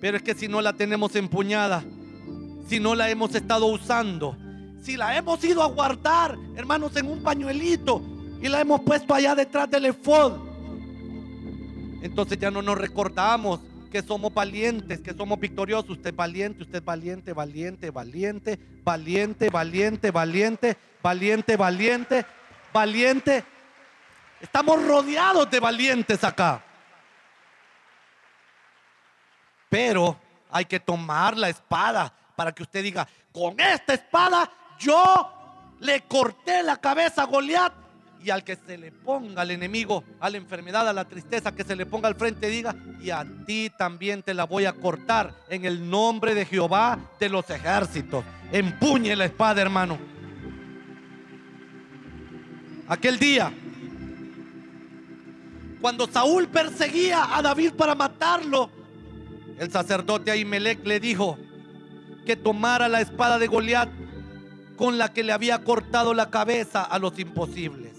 Pero 0.00 0.18
es 0.18 0.22
que 0.22 0.34
si 0.34 0.48
no 0.48 0.60
la 0.60 0.74
tenemos 0.74 1.16
empuñada, 1.16 1.82
si 2.68 2.78
no 2.80 2.94
la 2.94 3.08
hemos 3.08 3.34
estado 3.34 3.66
usando, 3.66 4.36
si 4.82 4.98
la 4.98 5.16
hemos 5.16 5.42
ido 5.42 5.62
a 5.62 5.66
guardar, 5.66 6.36
hermanos, 6.56 6.94
en 6.96 7.06
un 7.06 7.22
pañuelito 7.22 8.02
y 8.44 8.48
la 8.50 8.60
hemos 8.60 8.82
puesto 8.82 9.14
allá 9.14 9.34
detrás 9.34 9.70
del 9.70 9.86
efod, 9.86 10.36
entonces 12.02 12.38
ya 12.38 12.50
no 12.50 12.60
nos 12.60 12.76
recordamos 12.76 13.60
que 13.90 14.02
somos 14.02 14.34
valientes, 14.34 15.00
que 15.00 15.14
somos 15.14 15.40
victoriosos. 15.40 15.88
Usted 15.88 16.10
es 16.10 16.16
valiente, 16.16 16.62
usted 16.62 16.80
es 16.80 16.84
valiente, 16.84 17.32
valiente, 17.32 17.90
valiente, 17.90 18.58
valiente, 18.84 19.48
valiente, 19.48 20.10
valiente, 20.10 20.76
valiente, 21.02 21.56
valiente, 21.56 22.26
valiente. 22.70 23.44
Estamos 24.42 24.84
rodeados 24.84 25.50
de 25.50 25.60
valientes 25.60 26.22
acá. 26.22 26.62
Pero 29.70 30.20
hay 30.50 30.66
que 30.66 30.80
tomar 30.80 31.38
la 31.38 31.48
espada 31.48 32.12
para 32.36 32.52
que 32.52 32.62
usted 32.62 32.82
diga, 32.82 33.08
con 33.32 33.58
esta 33.58 33.94
espada 33.94 34.50
yo 34.78 35.32
le 35.80 36.02
corté 36.02 36.62
la 36.62 36.76
cabeza 36.76 37.22
a 37.22 37.26
Goliat 37.26 37.83
y 38.24 38.30
al 38.30 38.42
que 38.42 38.56
se 38.56 38.78
le 38.78 38.90
ponga 38.90 39.42
al 39.42 39.50
enemigo, 39.50 40.02
a 40.18 40.30
la 40.30 40.38
enfermedad, 40.38 40.88
a 40.88 40.94
la 40.94 41.04
tristeza, 41.04 41.54
que 41.54 41.62
se 41.62 41.76
le 41.76 41.84
ponga 41.84 42.08
al 42.08 42.14
frente, 42.14 42.48
diga, 42.48 42.74
y 43.02 43.10
a 43.10 43.26
ti 43.46 43.70
también 43.76 44.22
te 44.22 44.32
la 44.32 44.44
voy 44.44 44.64
a 44.64 44.72
cortar 44.72 45.34
en 45.50 45.66
el 45.66 45.90
nombre 45.90 46.34
de 46.34 46.46
Jehová 46.46 46.98
de 47.20 47.28
los 47.28 47.48
ejércitos. 47.50 48.24
Empuñe 48.50 49.14
la 49.14 49.26
espada, 49.26 49.60
hermano. 49.60 49.98
Aquel 52.88 53.18
día, 53.18 53.52
cuando 55.82 56.06
Saúl 56.06 56.48
perseguía 56.48 57.36
a 57.36 57.42
David 57.42 57.74
para 57.74 57.94
matarlo, 57.94 58.70
el 59.58 59.70
sacerdote 59.70 60.30
Ahimelech 60.30 60.82
le 60.86 60.98
dijo 60.98 61.38
que 62.24 62.36
tomara 62.36 62.88
la 62.88 63.02
espada 63.02 63.38
de 63.38 63.48
Goliat 63.48 63.90
con 64.76 64.96
la 64.96 65.12
que 65.12 65.22
le 65.22 65.32
había 65.32 65.62
cortado 65.62 66.14
la 66.14 66.30
cabeza 66.30 66.82
a 66.82 66.98
los 66.98 67.18
imposibles. 67.18 67.93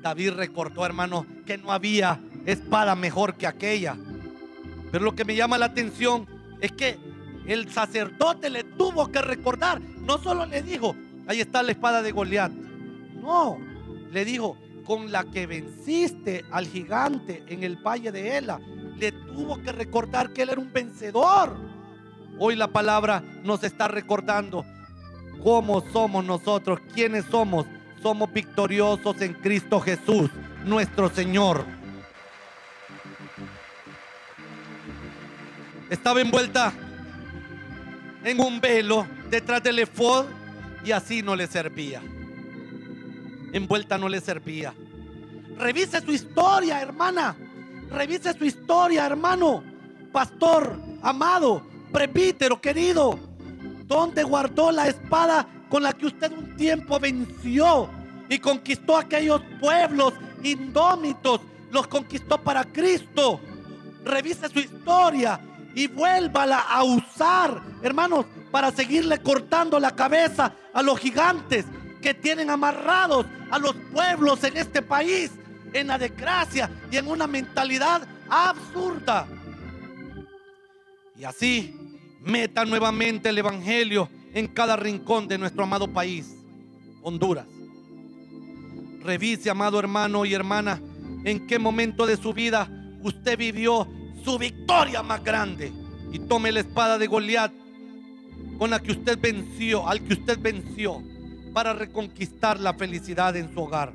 David 0.00 0.32
recordó, 0.32 0.86
hermano, 0.86 1.26
que 1.46 1.58
no 1.58 1.72
había 1.72 2.20
espada 2.46 2.94
mejor 2.94 3.34
que 3.34 3.46
aquella. 3.46 3.96
Pero 4.90 5.04
lo 5.04 5.14
que 5.14 5.24
me 5.24 5.36
llama 5.36 5.58
la 5.58 5.66
atención 5.66 6.26
es 6.60 6.72
que 6.72 6.98
el 7.46 7.70
sacerdote 7.70 8.50
le 8.50 8.64
tuvo 8.64 9.10
que 9.10 9.22
recordar. 9.22 9.80
No 9.80 10.18
solo 10.18 10.46
le 10.46 10.62
dijo, 10.62 10.96
ahí 11.26 11.40
está 11.40 11.62
la 11.62 11.72
espada 11.72 12.02
de 12.02 12.12
Goliat. 12.12 12.50
No, 12.50 13.58
le 14.10 14.24
dijo, 14.24 14.56
con 14.84 15.12
la 15.12 15.24
que 15.24 15.46
venciste 15.46 16.44
al 16.50 16.66
gigante 16.66 17.44
en 17.46 17.62
el 17.62 17.76
valle 17.76 18.10
de 18.10 18.36
Ela. 18.36 18.60
Le 18.98 19.12
tuvo 19.12 19.62
que 19.62 19.72
recordar 19.72 20.32
que 20.32 20.42
él 20.42 20.50
era 20.50 20.60
un 20.60 20.72
vencedor. 20.72 21.56
Hoy 22.38 22.56
la 22.56 22.68
palabra 22.68 23.22
nos 23.44 23.62
está 23.62 23.86
recordando 23.86 24.64
cómo 25.42 25.80
somos 25.92 26.24
nosotros, 26.24 26.80
quiénes 26.92 27.24
somos. 27.26 27.66
Somos 28.02 28.32
victoriosos 28.32 29.20
en 29.20 29.34
Cristo 29.34 29.78
Jesús, 29.80 30.30
nuestro 30.64 31.10
Señor. 31.10 31.64
Estaba 35.90 36.20
envuelta 36.20 36.72
en 38.24 38.40
un 38.40 38.60
velo 38.60 39.06
detrás 39.28 39.62
del 39.62 39.80
efod 39.80 40.26
y 40.84 40.92
así 40.92 41.22
no 41.22 41.36
le 41.36 41.46
servía. 41.46 42.00
Envuelta 43.52 43.98
no 43.98 44.08
le 44.08 44.20
servía. 44.20 44.72
Revise 45.58 46.00
su 46.00 46.12
historia, 46.12 46.80
hermana. 46.80 47.36
Revise 47.90 48.32
su 48.32 48.44
historia, 48.44 49.04
hermano. 49.04 49.62
Pastor, 50.10 50.80
amado, 51.02 51.66
presbítero, 51.92 52.60
querido. 52.60 53.18
¿Dónde 53.84 54.22
guardó 54.22 54.70
la 54.70 54.88
espada 54.88 55.46
con 55.68 55.82
la 55.82 55.92
que 55.92 56.06
usted 56.06 56.32
un 56.32 56.49
tiempo 56.60 57.00
venció 57.00 57.88
y 58.28 58.38
conquistó 58.38 58.98
aquellos 58.98 59.40
pueblos 59.58 60.12
indómitos? 60.42 61.40
Los 61.72 61.86
conquistó 61.86 62.36
para 62.38 62.64
Cristo. 62.64 63.40
Revise 64.04 64.46
su 64.50 64.60
historia 64.60 65.40
y 65.74 65.86
vuélvala 65.86 66.58
a 66.58 66.84
usar, 66.84 67.62
hermanos, 67.82 68.26
para 68.50 68.70
seguirle 68.70 69.18
cortando 69.22 69.80
la 69.80 69.96
cabeza 69.96 70.52
a 70.74 70.82
los 70.82 70.98
gigantes 70.98 71.64
que 72.02 72.12
tienen 72.12 72.50
amarrados 72.50 73.24
a 73.50 73.58
los 73.58 73.74
pueblos 73.92 74.44
en 74.44 74.58
este 74.58 74.82
país 74.82 75.30
en 75.72 75.86
la 75.86 75.96
desgracia 75.96 76.70
y 76.90 76.98
en 76.98 77.06
una 77.06 77.26
mentalidad 77.26 78.06
absurda. 78.28 79.26
Y 81.16 81.24
así 81.24 81.74
meta 82.20 82.66
nuevamente 82.66 83.30
el 83.30 83.38
Evangelio 83.38 84.10
en 84.34 84.46
cada 84.46 84.76
rincón 84.76 85.26
de 85.26 85.38
nuestro 85.38 85.64
amado 85.64 85.88
país, 85.88 86.39
Honduras. 87.02 87.46
Revise, 89.02 89.50
amado 89.50 89.78
hermano 89.78 90.24
y 90.24 90.34
hermana, 90.34 90.80
en 91.24 91.46
qué 91.46 91.58
momento 91.58 92.06
de 92.06 92.16
su 92.16 92.32
vida 92.32 92.68
usted 93.02 93.38
vivió 93.38 93.86
su 94.24 94.38
victoria 94.38 95.02
más 95.02 95.22
grande. 95.24 95.72
Y 96.12 96.18
tome 96.18 96.50
la 96.52 96.60
espada 96.60 96.98
de 96.98 97.06
Goliat 97.06 97.52
con 98.58 98.70
la 98.70 98.80
que 98.80 98.92
usted 98.92 99.18
venció, 99.18 99.88
al 99.88 100.02
que 100.02 100.14
usted 100.14 100.38
venció, 100.38 101.02
para 101.54 101.72
reconquistar 101.72 102.60
la 102.60 102.74
felicidad 102.74 103.34
en 103.36 103.52
su 103.54 103.62
hogar. 103.62 103.92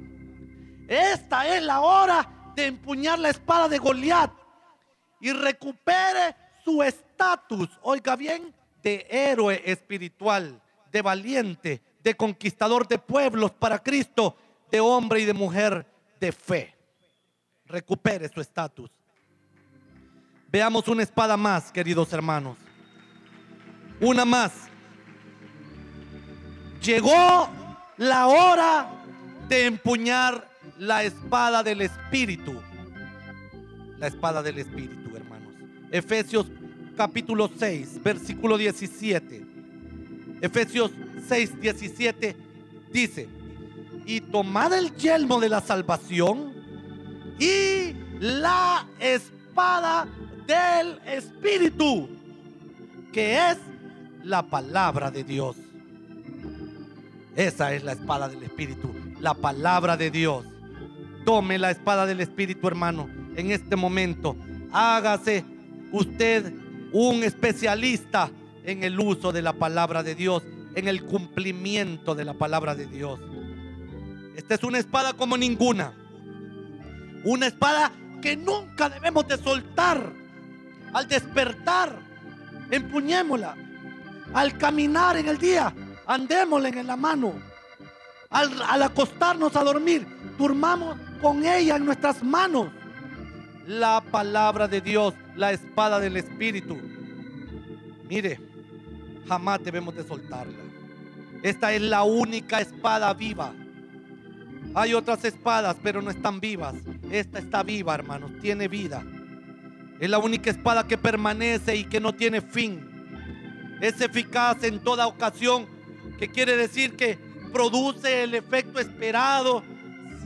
Esta 0.87 1.55
es 1.55 1.61
la 1.63 1.81
hora 1.81 2.53
de 2.55 2.65
empuñar 2.67 3.19
la 3.19 3.29
espada 3.29 3.67
de 3.67 3.77
Goliat 3.77 4.31
y 5.19 5.31
recupere 5.31 6.35
su 6.63 6.81
estatus, 6.81 7.69
oiga 7.81 8.15
bien, 8.15 8.53
de 8.81 9.05
héroe 9.09 9.61
espiritual, 9.65 10.61
de 10.91 11.01
valiente, 11.01 11.81
de 12.05 12.15
conquistador 12.15 12.87
de 12.87 12.99
pueblos 12.99 13.51
para 13.51 13.79
Cristo, 13.79 14.37
de 14.69 14.79
hombre 14.79 15.21
y 15.21 15.25
de 15.25 15.33
mujer 15.33 15.87
de 16.19 16.31
fe. 16.31 16.75
Recupere 17.65 18.29
su 18.29 18.39
estatus. 18.39 18.91
Veamos 20.51 20.87
una 20.87 21.01
espada 21.01 21.35
más, 21.35 21.71
queridos 21.71 22.13
hermanos. 22.13 22.57
Una 23.99 24.23
más. 24.23 24.51
Llegó 26.79 27.49
la 27.97 28.27
hora 28.27 28.87
de 29.49 29.65
empuñar 29.65 30.47
la 30.77 31.03
espada 31.03 31.63
del 31.63 31.81
Espíritu. 31.81 32.61
La 33.97 34.05
espada 34.05 34.43
del 34.43 34.59
Espíritu, 34.59 35.17
hermanos. 35.17 35.55
Efesios 35.89 36.45
capítulo 36.95 37.49
6, 37.57 38.03
versículo 38.03 38.59
17. 38.59 39.43
Efesios 40.41 40.91
6, 41.27 41.61
17 41.61 42.35
dice, 42.91 43.27
y 44.05 44.21
tomad 44.21 44.73
el 44.73 44.95
yelmo 44.95 45.39
de 45.39 45.49
la 45.49 45.61
salvación 45.61 46.53
y 47.39 47.93
la 48.19 48.87
espada 48.99 50.07
del 50.47 50.99
Espíritu, 51.05 52.07
que 53.11 53.35
es 53.49 53.57
la 54.23 54.43
palabra 54.43 55.11
de 55.11 55.23
Dios. 55.23 55.55
Esa 57.35 57.73
es 57.73 57.83
la 57.83 57.93
espada 57.93 58.29
del 58.29 58.43
Espíritu, 58.43 58.93
la 59.19 59.33
palabra 59.33 59.97
de 59.97 60.09
Dios. 60.09 60.45
Tome 61.25 61.57
la 61.57 61.71
espada 61.71 62.05
del 62.05 62.21
Espíritu, 62.21 62.67
hermano, 62.67 63.09
en 63.35 63.51
este 63.51 63.75
momento. 63.75 64.35
Hágase 64.71 65.43
usted 65.91 66.53
un 66.93 67.23
especialista 67.23 68.31
en 68.63 68.83
el 68.83 68.99
uso 68.99 69.31
de 69.31 69.41
la 69.41 69.53
palabra 69.53 70.01
de 70.01 70.15
Dios, 70.15 70.43
en 70.75 70.87
el 70.87 71.03
cumplimiento 71.05 72.15
de 72.15 72.25
la 72.25 72.33
palabra 72.33 72.75
de 72.75 72.85
Dios. 72.85 73.19
Esta 74.35 74.55
es 74.55 74.63
una 74.63 74.77
espada 74.77 75.13
como 75.13 75.37
ninguna. 75.37 75.93
Una 77.23 77.47
espada 77.47 77.91
que 78.21 78.35
nunca 78.35 78.89
debemos 78.89 79.27
de 79.27 79.37
soltar. 79.37 80.11
Al 80.93 81.07
despertar, 81.07 81.97
empuñémosla. 82.69 83.55
Al 84.33 84.57
caminar 84.57 85.17
en 85.17 85.27
el 85.29 85.37
día, 85.37 85.73
andémosle 86.05 86.69
en 86.69 86.87
la 86.87 86.97
mano. 86.97 87.33
Al, 88.29 88.61
al 88.61 88.83
acostarnos 88.83 89.55
a 89.55 89.63
dormir, 89.63 90.05
durmamos 90.37 90.97
con 91.21 91.45
ella 91.45 91.77
en 91.77 91.85
nuestras 91.85 92.21
manos. 92.21 92.67
La 93.65 94.03
palabra 94.11 94.67
de 94.67 94.81
Dios, 94.81 95.13
la 95.35 95.51
espada 95.51 95.99
del 95.99 96.17
Espíritu. 96.17 96.77
Mire, 98.07 98.39
jamás 99.27 99.63
debemos 99.63 99.95
de 99.95 100.03
soltarla. 100.03 100.64
Esta 101.45 101.71
es 101.73 101.81
la 101.83 102.01
única 102.01 102.59
espada 102.59 103.13
viva. 103.13 103.53
Hay 104.73 104.95
otras 104.95 105.23
espadas, 105.25 105.77
pero 105.83 106.01
no 106.01 106.09
están 106.09 106.39
vivas. 106.39 106.73
Esta 107.11 107.37
está 107.37 107.61
viva, 107.61 107.93
hermanos, 107.93 108.31
tiene 108.41 108.67
vida. 108.67 109.03
Es 109.99 110.09
la 110.09 110.17
única 110.17 110.49
espada 110.49 110.87
que 110.87 110.97
permanece 110.97 111.75
y 111.75 111.83
que 111.83 111.99
no 111.99 112.13
tiene 112.13 112.41
fin. 112.41 113.77
Es 113.79 114.01
eficaz 114.01 114.63
en 114.63 114.79
toda 114.79 115.05
ocasión, 115.05 115.67
que 116.17 116.29
quiere 116.29 116.57
decir 116.57 116.95
que 116.95 117.19
produce 117.53 118.23
el 118.23 118.33
efecto 118.33 118.79
esperado 118.79 119.61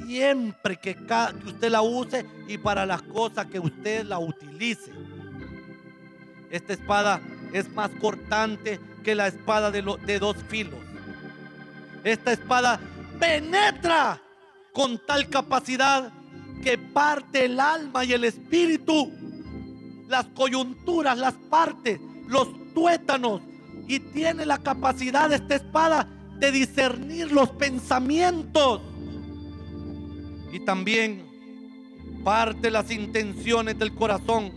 siempre 0.07 0.77
que, 0.77 0.95
usted 1.45 1.69
la 1.69 1.81
use 1.81 2.25
y 2.47 2.57
para 2.57 2.85
las 2.85 3.01
cosas 3.01 3.45
que 3.47 3.59
usted 3.59 4.05
la 4.05 4.19
utilice. 4.19 4.93
Esta 6.49 6.71
espada 6.71 7.19
es 7.51 7.69
más 7.73 7.91
cortante 7.99 8.79
que 9.03 9.15
la 9.15 9.27
espada 9.27 9.69
de, 9.69 9.83
de 10.05 10.17
dos 10.17 10.37
filos. 10.47 10.79
Esta 12.03 12.31
espada 12.31 12.79
penetra 13.19 14.21
con 14.73 14.99
tal 15.05 15.29
capacidad 15.29 16.11
que 16.63 16.77
parte 16.77 17.45
el 17.45 17.59
alma 17.59 18.05
y 18.05 18.13
el 18.13 18.23
espíritu, 18.23 19.11
las 20.07 20.25
coyunturas, 20.27 21.17
las 21.17 21.33
partes, 21.33 21.99
los 22.27 22.47
tuétanos, 22.73 23.41
y 23.87 23.99
tiene 23.99 24.45
la 24.45 24.59
capacidad 24.59 25.31
esta 25.33 25.55
espada 25.55 26.07
de 26.37 26.51
discernir 26.51 27.31
los 27.31 27.49
pensamientos 27.49 28.81
y 30.51 30.59
también 30.59 31.25
parte 32.23 32.69
las 32.69 32.91
intenciones 32.91 33.77
del 33.79 33.93
corazón. 33.95 34.51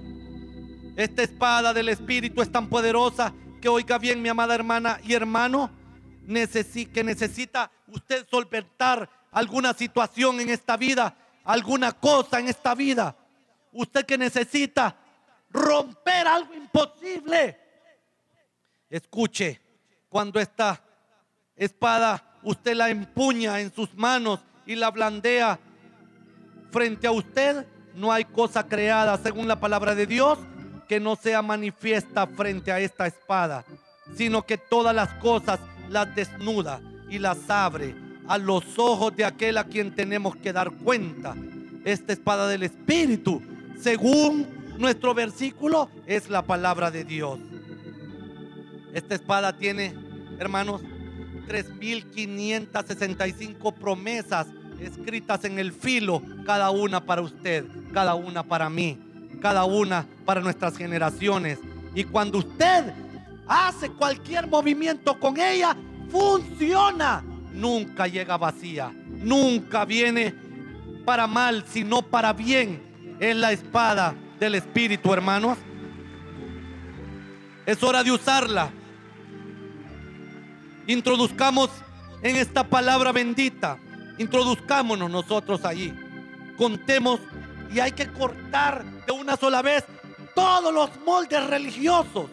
Esta 0.96 1.22
espada 1.22 1.72
del 1.72 1.88
Espíritu 1.88 2.42
es 2.42 2.52
tan 2.52 2.68
poderosa 2.68 3.32
que 3.60 3.68
oiga 3.68 3.98
bien 3.98 4.20
mi 4.20 4.28
amada 4.28 4.54
hermana 4.54 4.98
y 5.02 5.14
hermano, 5.14 5.70
que 6.26 7.04
necesita 7.04 7.70
usted 7.88 8.26
solventar 8.30 9.08
alguna 9.30 9.74
situación 9.74 10.40
en 10.40 10.50
esta 10.50 10.76
vida, 10.76 11.16
alguna 11.44 11.92
cosa 11.92 12.38
en 12.38 12.48
esta 12.48 12.74
vida. 12.74 13.16
Usted 13.72 14.04
que 14.04 14.18
necesita 14.18 14.96
romper 15.50 16.26
algo 16.26 16.54
imposible. 16.54 17.58
Escuche, 18.88 19.60
cuando 20.08 20.38
esta 20.38 20.82
espada 21.56 22.22
usted 22.42 22.74
la 22.74 22.90
empuña 22.90 23.60
en 23.60 23.72
sus 23.72 23.94
manos 23.94 24.40
y 24.66 24.74
la 24.74 24.90
blandea 24.90 25.58
frente 26.70 27.06
a 27.06 27.12
usted, 27.12 27.66
no 27.94 28.12
hay 28.12 28.24
cosa 28.24 28.66
creada 28.66 29.16
según 29.18 29.48
la 29.48 29.60
palabra 29.60 29.94
de 29.94 30.06
Dios 30.06 30.38
que 30.88 31.00
no 31.00 31.16
sea 31.16 31.42
manifiesta 31.42 32.26
frente 32.26 32.72
a 32.72 32.80
esta 32.80 33.06
espada, 33.06 33.64
sino 34.14 34.44
que 34.44 34.58
todas 34.58 34.94
las 34.94 35.12
cosas 35.14 35.60
las 35.92 36.14
desnuda 36.14 36.80
y 37.08 37.18
las 37.18 37.50
abre 37.50 37.94
a 38.26 38.38
los 38.38 38.78
ojos 38.78 39.14
de 39.14 39.24
aquel 39.24 39.58
a 39.58 39.64
quien 39.64 39.94
tenemos 39.94 40.34
que 40.36 40.52
dar 40.52 40.70
cuenta. 40.70 41.34
Esta 41.84 42.12
espada 42.12 42.48
del 42.48 42.62
Espíritu, 42.62 43.42
según 43.78 44.46
nuestro 44.78 45.14
versículo, 45.14 45.90
es 46.06 46.30
la 46.30 46.42
palabra 46.42 46.90
de 46.90 47.04
Dios. 47.04 47.38
Esta 48.94 49.14
espada 49.14 49.56
tiene, 49.56 49.94
hermanos, 50.38 50.82
3.565 51.48 53.74
promesas 53.74 54.46
escritas 54.80 55.44
en 55.44 55.58
el 55.58 55.72
filo, 55.72 56.22
cada 56.44 56.70
una 56.70 57.04
para 57.04 57.22
usted, 57.22 57.64
cada 57.92 58.14
una 58.14 58.42
para 58.42 58.70
mí, 58.70 58.98
cada 59.40 59.64
una 59.64 60.06
para 60.24 60.40
nuestras 60.40 60.76
generaciones. 60.76 61.58
Y 61.94 62.04
cuando 62.04 62.38
usted 62.38 62.92
hace 63.46 63.90
cualquier 63.90 64.46
movimiento 64.46 65.18
con 65.18 65.38
ella, 65.38 65.76
funciona 66.10 67.24
nunca 67.52 68.06
llega 68.06 68.36
vacía, 68.36 68.92
nunca 69.08 69.84
viene 69.84 70.34
para 71.04 71.26
mal, 71.26 71.64
sino 71.68 72.02
para 72.02 72.32
bien. 72.32 73.16
Es 73.20 73.36
la 73.36 73.52
espada 73.52 74.14
del 74.40 74.56
Espíritu, 74.56 75.12
hermanos. 75.12 75.58
Es 77.66 77.82
hora 77.82 78.02
de 78.02 78.10
usarla. 78.10 78.70
Introduzcamos 80.86 81.70
en 82.22 82.36
esta 82.36 82.64
palabra 82.64 83.12
bendita. 83.12 83.78
Introduzcámonos 84.18 85.10
nosotros 85.10 85.64
allí. 85.64 85.94
Contemos 86.56 87.20
y 87.72 87.78
hay 87.78 87.92
que 87.92 88.08
cortar 88.08 88.84
de 89.06 89.12
una 89.12 89.36
sola 89.36 89.62
vez 89.62 89.84
todos 90.34 90.72
los 90.72 90.90
moldes 91.04 91.46
religiosos 91.46 92.26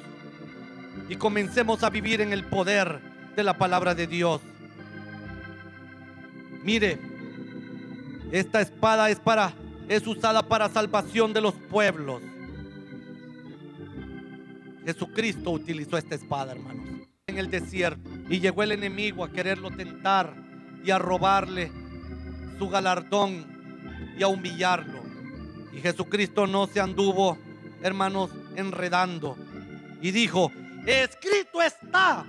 y 1.08 1.16
comencemos 1.16 1.84
a 1.84 1.90
vivir 1.90 2.22
en 2.22 2.34
el 2.34 2.46
poder 2.46 3.00
de 3.36 3.44
la 3.44 3.58
palabra 3.58 3.96
de 3.96 4.08
Dios. 4.08 4.42
Mire, 6.64 7.00
esta 8.32 8.62
espada 8.62 9.10
es 9.10 9.20
para 9.20 9.54
es 9.90 10.06
usada 10.06 10.44
para 10.44 10.70
salvación 10.70 11.34
de 11.34 11.42
los 11.42 11.56
pueblos. 11.56 12.22
Jesucristo 14.86 15.52
utilizó 15.52 15.98
esta 15.98 16.16
espada, 16.16 16.54
hermanos, 16.54 16.88
en 17.26 17.38
el 17.40 17.50
desierto 17.50 18.10
y 18.30 18.40
llegó 18.40 18.64
el 18.64 18.72
enemigo 18.72 19.24
a 19.24 19.32
quererlo 19.32 19.72
tentar 19.72 20.34
y 20.84 20.92
a 20.92 21.00
robarle 21.00 21.72
su 22.60 22.70
galardón 22.70 23.46
y 24.18 24.24
a 24.24 24.28
humillarlo. 24.28 25.00
Y 25.74 25.82
Jesucristo 25.82 26.46
no 26.46 26.68
se 26.68 26.80
anduvo, 26.80 27.38
hermanos, 27.82 28.30
enredando 28.56 29.38
y 30.02 30.12
dijo, 30.12 30.52
escrito 30.90 31.62
está, 31.62 32.26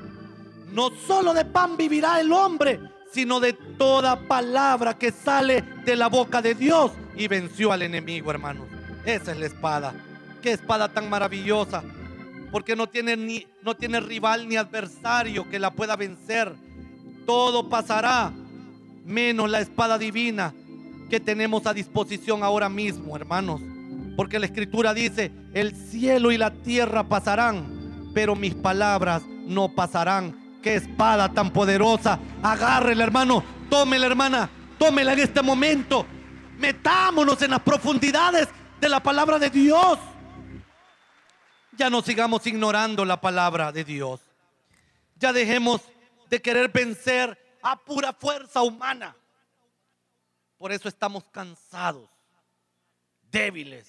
no 0.72 0.90
solo 0.90 1.34
de 1.34 1.44
pan 1.44 1.76
vivirá 1.76 2.20
el 2.20 2.32
hombre, 2.32 2.80
sino 3.12 3.40
de 3.40 3.52
toda 3.52 4.28
palabra 4.28 4.96
que 4.96 5.10
sale 5.10 5.62
de 5.84 5.96
la 5.96 6.08
boca 6.08 6.40
de 6.40 6.54
Dios. 6.54 6.92
Y 7.16 7.28
venció 7.28 7.72
al 7.72 7.82
enemigo, 7.82 8.30
hermanos. 8.30 8.66
Esa 9.04 9.32
es 9.32 9.38
la 9.38 9.46
espada. 9.46 9.94
Qué 10.42 10.52
espada 10.52 10.88
tan 10.88 11.08
maravillosa. 11.10 11.82
Porque 12.52 12.76
no 12.76 12.88
tiene, 12.88 13.16
ni, 13.16 13.46
no 13.62 13.76
tiene 13.76 14.00
rival 14.00 14.48
ni 14.48 14.56
adversario 14.56 15.48
que 15.48 15.58
la 15.58 15.70
pueda 15.70 15.96
vencer. 15.96 16.52
Todo 17.26 17.68
pasará, 17.68 18.32
menos 19.04 19.50
la 19.50 19.60
espada 19.60 19.98
divina 19.98 20.54
que 21.08 21.20
tenemos 21.20 21.66
a 21.66 21.74
disposición 21.74 22.42
ahora 22.42 22.68
mismo, 22.68 23.16
hermanos. 23.16 23.60
Porque 24.16 24.38
la 24.38 24.46
escritura 24.46 24.94
dice, 24.94 25.32
el 25.52 25.74
cielo 25.74 26.30
y 26.30 26.38
la 26.38 26.52
tierra 26.52 27.08
pasarán, 27.08 27.79
pero 28.14 28.34
mis 28.34 28.54
palabras 28.54 29.22
no 29.46 29.68
pasarán. 29.68 30.58
Qué 30.62 30.74
espada 30.74 31.32
tan 31.32 31.52
poderosa. 31.52 32.18
Agárrela, 32.42 33.04
hermano. 33.04 33.42
Tómela, 33.70 34.06
hermana. 34.06 34.50
Tómela 34.78 35.12
en 35.12 35.20
este 35.20 35.42
momento. 35.42 36.06
Metámonos 36.58 37.40
en 37.42 37.52
las 37.52 37.60
profundidades 37.60 38.48
de 38.80 38.88
la 38.88 39.02
palabra 39.02 39.38
de 39.38 39.50
Dios. 39.50 39.98
Ya 41.76 41.88
no 41.88 42.02
sigamos 42.02 42.46
ignorando 42.46 43.04
la 43.04 43.20
palabra 43.20 43.72
de 43.72 43.84
Dios. 43.84 44.20
Ya 45.16 45.32
dejemos 45.32 45.80
de 46.28 46.40
querer 46.40 46.70
vencer 46.70 47.38
a 47.62 47.76
pura 47.76 48.12
fuerza 48.12 48.62
humana. 48.62 49.16
Por 50.58 50.72
eso 50.72 50.88
estamos 50.88 51.24
cansados, 51.30 52.08
débiles, 53.30 53.86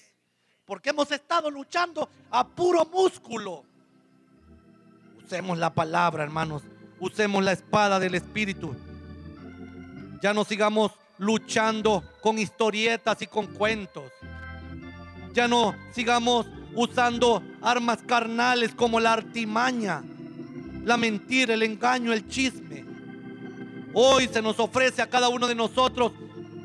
porque 0.64 0.90
hemos 0.90 1.12
estado 1.12 1.50
luchando 1.50 2.08
a 2.30 2.46
puro 2.46 2.86
músculo. 2.86 3.64
Usemos 5.32 5.56
la 5.56 5.72
palabra, 5.72 6.24
hermanos. 6.24 6.62
Usemos 7.00 7.42
la 7.42 7.52
espada 7.52 7.98
del 7.98 8.14
Espíritu. 8.14 8.76
Ya 10.20 10.34
no 10.34 10.44
sigamos 10.44 10.92
luchando 11.16 12.04
con 12.20 12.38
historietas 12.38 13.22
y 13.22 13.26
con 13.26 13.46
cuentos. 13.46 14.12
Ya 15.32 15.48
no 15.48 15.74
sigamos 15.94 16.46
usando 16.74 17.42
armas 17.62 18.00
carnales 18.06 18.74
como 18.74 19.00
la 19.00 19.14
artimaña, 19.14 20.02
la 20.84 20.98
mentira, 20.98 21.54
el 21.54 21.62
engaño, 21.62 22.12
el 22.12 22.28
chisme. 22.28 22.84
Hoy 23.94 24.28
se 24.28 24.42
nos 24.42 24.60
ofrece 24.60 25.00
a 25.00 25.08
cada 25.08 25.30
uno 25.30 25.48
de 25.48 25.54
nosotros 25.54 26.12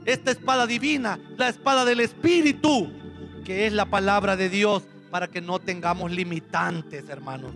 esta 0.03 0.31
espada 0.31 0.67
divina, 0.67 1.17
la 1.37 1.47
espada 1.47 1.85
del 1.85 2.01
Espíritu, 2.01 2.91
que 3.45 3.65
es 3.65 3.71
la 3.71 3.85
palabra 3.85 4.35
de 4.35 4.49
Dios 4.49 4.83
para 5.09 5.29
que 5.29 5.39
no 5.39 5.57
tengamos 5.59 6.11
limitantes, 6.11 7.07
hermanos, 7.07 7.53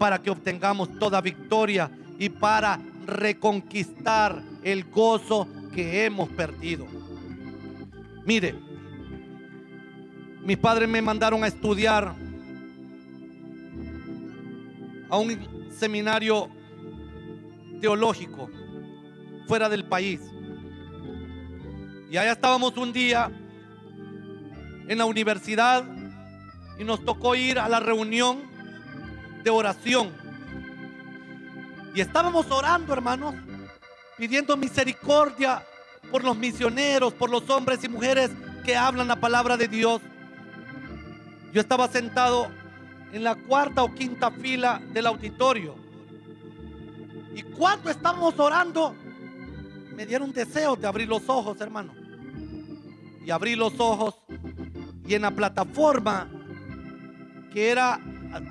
para 0.00 0.22
que 0.22 0.30
obtengamos 0.30 0.98
toda 0.98 1.20
victoria 1.20 1.90
y 2.18 2.30
para 2.30 2.80
reconquistar 3.04 4.42
el 4.62 4.84
gozo 4.84 5.46
que 5.74 6.06
hemos 6.06 6.30
perdido. 6.30 6.86
Mire, 8.24 8.54
mis 10.42 10.56
padres 10.56 10.88
me 10.88 11.02
mandaron 11.02 11.44
a 11.44 11.48
estudiar 11.48 12.14
a 15.10 15.18
un 15.18 15.68
seminario 15.70 16.48
teológico 17.82 18.48
fuera 19.46 19.68
del 19.68 19.84
país. 19.84 20.22
Y 22.10 22.16
allá 22.16 22.32
estábamos 22.32 22.74
un 22.78 22.90
día 22.90 23.30
en 24.88 24.96
la 24.96 25.04
universidad 25.04 25.84
y 26.78 26.84
nos 26.84 27.04
tocó 27.04 27.34
ir 27.34 27.58
a 27.58 27.68
la 27.68 27.80
reunión 27.80 28.49
de 29.42 29.50
oración. 29.50 30.12
Y 31.94 32.00
estábamos 32.00 32.50
orando, 32.50 32.92
hermanos, 32.92 33.34
pidiendo 34.16 34.56
misericordia 34.56 35.64
por 36.10 36.24
los 36.24 36.36
misioneros, 36.36 37.12
por 37.14 37.30
los 37.30 37.48
hombres 37.50 37.82
y 37.84 37.88
mujeres 37.88 38.30
que 38.64 38.76
hablan 38.76 39.08
la 39.08 39.16
palabra 39.16 39.56
de 39.56 39.68
Dios. 39.68 40.00
Yo 41.52 41.60
estaba 41.60 41.88
sentado 41.88 42.48
en 43.12 43.24
la 43.24 43.34
cuarta 43.34 43.82
o 43.82 43.94
quinta 43.94 44.30
fila 44.30 44.80
del 44.92 45.06
auditorio. 45.06 45.74
Y 47.34 47.42
cuando 47.42 47.90
estábamos 47.90 48.38
orando, 48.38 48.94
me 49.94 50.06
dieron 50.06 50.32
deseo 50.32 50.76
de 50.76 50.86
abrir 50.86 51.08
los 51.08 51.28
ojos, 51.28 51.60
hermano. 51.60 51.92
Y 53.24 53.30
abrí 53.30 53.56
los 53.56 53.78
ojos 53.78 54.14
y 55.06 55.14
en 55.14 55.22
la 55.22 55.30
plataforma 55.30 56.28
que 57.52 57.68
era 57.68 58.00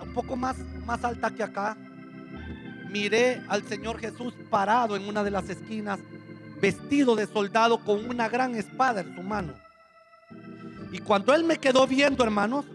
un 0.02 0.14
poco 0.14 0.36
más, 0.36 0.58
más 0.90 1.06
alta 1.06 1.30
que 1.30 1.44
acá, 1.44 1.78
miré 2.90 3.44
al 3.48 3.62
Señor 3.64 4.00
Jesús 4.00 4.34
parado 4.50 4.96
en 4.96 5.08
una 5.08 5.24
de 5.24 5.30
las 5.30 5.48
esquinas, 5.48 6.00
vestido 6.60 7.16
de 7.16 7.28
soldado 7.28 7.78
con 7.86 8.10
una 8.10 8.28
gran 8.28 8.56
espada 8.56 9.02
en 9.02 9.16
su 9.16 9.22
mano. 9.22 9.54
Y 10.92 10.98
cuando 10.98 11.36
Él 11.36 11.44
me 11.44 11.58
quedó 11.58 11.86
viendo, 11.86 12.24
hermanos, 12.24 12.66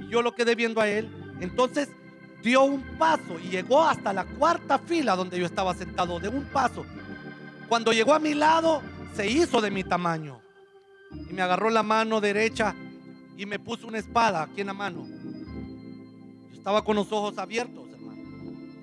y 0.00 0.08
yo 0.08 0.22
lo 0.22 0.34
quedé 0.34 0.54
viendo 0.54 0.80
a 0.80 0.88
Él, 0.88 1.06
entonces 1.38 1.90
dio 2.42 2.64
un 2.64 2.80
paso 2.96 3.38
y 3.38 3.50
llegó 3.50 3.84
hasta 3.84 4.14
la 4.14 4.24
cuarta 4.24 4.78
fila 4.78 5.14
donde 5.14 5.38
yo 5.38 5.44
estaba 5.44 5.74
sentado, 5.74 6.18
de 6.18 6.28
un 6.28 6.44
paso. 6.44 6.86
Cuando 7.68 7.92
llegó 7.92 8.14
a 8.14 8.18
mi 8.18 8.32
lado, 8.32 8.80
se 9.14 9.30
hizo 9.30 9.60
de 9.60 9.70
mi 9.70 9.84
tamaño. 9.84 10.40
Y 11.28 11.34
me 11.34 11.42
agarró 11.42 11.68
la 11.68 11.82
mano 11.82 12.22
derecha 12.22 12.74
y 13.36 13.44
me 13.44 13.58
puso 13.58 13.86
una 13.86 13.98
espada 13.98 14.44
aquí 14.44 14.62
en 14.62 14.68
la 14.68 14.72
mano. 14.72 15.06
Estaba 16.64 16.82
con 16.82 16.96
los 16.96 17.12
ojos 17.12 17.36
abiertos, 17.36 17.90
hermano. 17.92 18.22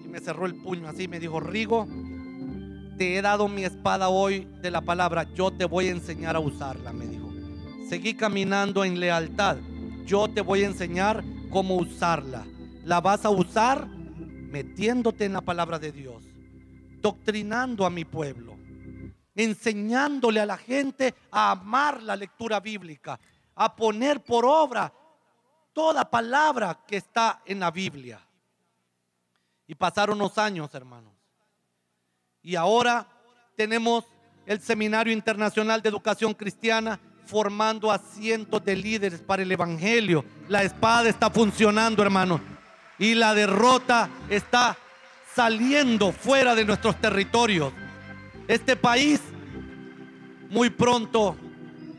Y 0.06 0.08
me 0.08 0.20
cerró 0.20 0.46
el 0.46 0.54
puño 0.54 0.88
así, 0.88 1.08
me 1.08 1.20
dijo, 1.20 1.40
Rigo, 1.40 1.88
te 3.00 3.18
he 3.18 3.24
dado 3.24 3.48
mi 3.48 3.64
espada 3.64 4.10
hoy 4.10 4.48
de 4.62 4.70
la 4.70 4.82
palabra, 4.82 5.24
yo 5.34 5.50
te 5.50 5.66
voy 5.66 5.88
a 5.88 5.90
enseñar 5.90 6.36
a 6.36 6.40
usarla, 6.40 6.94
me 6.94 7.08
dijo. 7.08 7.28
Seguí 7.90 8.14
caminando 8.14 8.86
en 8.86 9.00
lealtad, 9.00 9.58
yo 10.06 10.28
te 10.28 10.42
voy 10.42 10.62
a 10.62 10.68
enseñar 10.68 11.24
cómo 11.50 11.76
usarla. 11.76 12.46
La 12.84 13.02
vas 13.02 13.26
a 13.26 13.32
usar 13.32 13.88
metiéndote 13.88 15.26
en 15.26 15.34
la 15.34 15.42
palabra 15.42 15.80
de 15.80 15.92
Dios, 15.92 16.24
doctrinando 17.02 17.88
a 17.88 17.90
mi 17.90 18.06
pueblo, 18.06 18.60
enseñándole 19.34 20.40
a 20.40 20.46
la 20.46 20.58
gente 20.58 21.16
a 21.32 21.50
amar 21.50 22.04
la 22.04 22.16
lectura 22.16 22.60
bíblica, 22.60 23.20
a 23.56 23.76
poner 23.76 24.24
por 24.24 24.46
obra 24.46 24.94
toda 25.74 26.10
palabra 26.10 26.80
que 26.88 26.98
está 26.98 27.42
en 27.46 27.60
la 27.60 27.72
Biblia. 27.72 28.20
Y 29.68 29.76
pasaron 29.76 30.18
los 30.18 30.38
años, 30.38 30.74
hermanos. 30.74 31.14
Y 32.42 32.56
ahora 32.56 33.08
tenemos 33.56 34.06
el 34.46 34.60
Seminario 34.60 35.14
Internacional 35.14 35.82
de 35.82 35.90
Educación 35.90 36.34
Cristiana 36.34 37.00
formando 37.26 37.92
a 37.92 37.98
cientos 37.98 38.64
de 38.66 38.76
líderes 38.76 39.22
para 39.22 39.44
el 39.44 39.52
Evangelio. 39.52 40.26
La 40.50 40.64
espada 40.64 41.08
está 41.08 41.30
funcionando, 41.30 42.02
hermanos. 42.04 42.42
Y 43.00 43.16
la 43.16 43.34
derrota 43.34 44.10
está 44.30 44.78
saliendo 45.34 46.12
fuera 46.12 46.56
de 46.56 46.66
nuestros 46.66 47.00
territorios. 47.00 47.72
Este 48.48 48.76
país 48.76 49.22
muy 50.50 50.70
pronto 50.70 51.38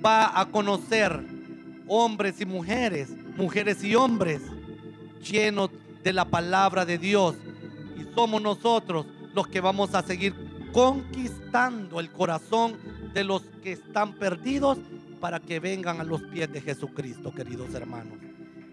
va 0.05 0.39
a 0.39 0.47
conocer 0.47 1.19
hombres 1.89 2.41
y 2.41 2.45
mujeres, 2.45 3.09
mujeres 3.37 3.83
y 3.85 3.95
hombres 3.95 4.41
llenos 5.23 5.71
de 6.03 6.13
la 6.13 6.25
palabra 6.25 6.85
de 6.85 6.99
Dios. 6.99 7.37
Y 7.97 8.15
somos 8.15 8.43
nosotros 8.43 9.07
los 9.35 9.47
que 9.49 9.61
vamos 9.61 9.95
a 9.95 10.03
seguir 10.03 10.35
conquistando 10.73 12.01
el 12.01 12.11
corazón 12.11 12.77
de 13.13 13.25
los 13.25 13.43
que 13.63 13.73
están 13.73 14.15
perdidos 14.15 14.79
para 15.21 15.39
que 15.39 15.61
vengan 15.61 16.01
a 16.01 16.05
los 16.05 16.23
pies 16.23 16.53
de 16.53 16.61
Jesucristo, 16.61 17.33
queridos 17.33 17.73
hermanos. 17.75 18.19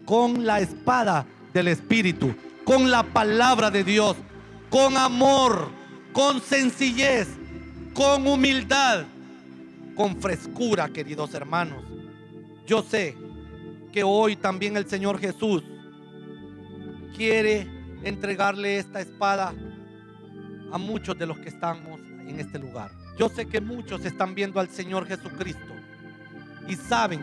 Con 0.06 0.46
la 0.46 0.60
espada 0.60 1.26
del 1.54 1.68
Espíritu, 1.68 2.34
con 2.64 2.90
la 2.90 3.04
palabra 3.04 3.70
de 3.70 3.84
Dios, 3.84 4.16
con 4.70 4.98
amor, 4.98 5.70
con 6.14 6.42
sencillez, 6.42 7.28
con 7.94 8.26
humildad, 8.26 9.04
con 9.96 10.20
frescura, 10.20 10.90
queridos 10.90 11.34
hermanos. 11.34 11.84
Yo 12.66 12.82
sé 12.82 13.16
que 13.92 14.04
hoy 14.04 14.36
también 14.36 14.78
el 14.78 14.88
Señor 14.88 15.20
Jesús 15.20 15.64
quiere 17.16 17.68
entregarle 18.04 18.78
esta 18.78 19.02
espada 19.02 19.54
a 20.72 20.78
muchos 20.78 21.18
de 21.18 21.26
los 21.26 21.40
que 21.40 21.50
estamos 21.50 22.00
en 22.28 22.40
este 22.40 22.60
lugar. 22.60 22.92
Yo 23.18 23.30
sé 23.30 23.48
que 23.48 23.60
muchos 23.60 24.06
están 24.06 24.36
viendo 24.36 24.60
al 24.60 24.70
Señor 24.70 25.06
Jesucristo 25.08 25.74
y 26.68 26.76
saben 26.76 27.20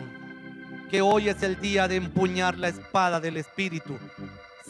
que 0.91 1.01
hoy 1.01 1.29
es 1.29 1.41
el 1.41 1.59
día 1.59 1.87
de 1.87 1.95
empuñar 1.95 2.57
la 2.57 2.67
espada 2.67 3.19
del 3.19 3.37
Espíritu. 3.37 3.97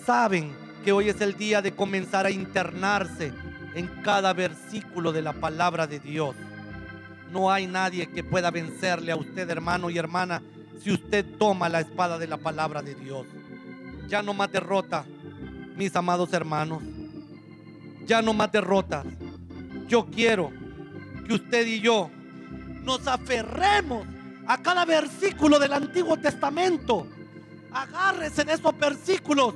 Saben 0.06 0.56
que 0.84 0.92
hoy 0.92 1.10
es 1.10 1.20
el 1.22 1.36
día 1.36 1.62
de 1.62 1.74
comenzar 1.74 2.26
a 2.26 2.32
internarse 2.32 3.34
en 3.76 3.88
cada 4.04 4.34
versículo 4.34 5.12
de 5.12 5.22
la 5.22 5.34
palabra 5.34 5.86
de 5.88 6.00
Dios. 6.00 6.36
No 7.32 7.52
hay 7.52 7.68
nadie 7.68 8.08
que 8.08 8.24
pueda 8.24 8.52
vencerle 8.52 9.12
a 9.12 9.18
usted, 9.18 9.50
hermano 9.50 9.90
y 9.90 9.98
hermana, 9.98 10.42
si 10.82 10.92
usted 10.92 11.26
toma 11.38 11.70
la 11.70 11.82
espada 11.82 12.18
de 12.18 12.28
la 12.28 12.38
palabra 12.38 12.82
de 12.82 12.96
Dios. 12.96 13.26
Ya 14.08 14.22
no 14.22 14.34
más 14.34 14.52
derrota, 14.52 15.06
mis 15.76 15.96
amados 15.96 16.32
hermanos. 16.34 16.82
Ya 18.06 18.22
no 18.22 18.34
más 18.34 18.52
derrotas. 18.52 19.06
Yo 19.88 20.06
quiero 20.06 20.52
que 21.26 21.34
usted 21.34 21.68
y 21.68 21.82
yo 21.82 22.10
nos 22.84 23.06
aferremos 23.08 24.08
a 24.48 24.62
cada 24.62 24.86
versículo 24.86 25.60
del 25.60 25.74
Antiguo 25.74 26.18
Testamento. 26.18 27.08
Agárrese 27.72 28.46
de 28.46 28.54
esos 28.54 28.78
versículos 28.78 29.54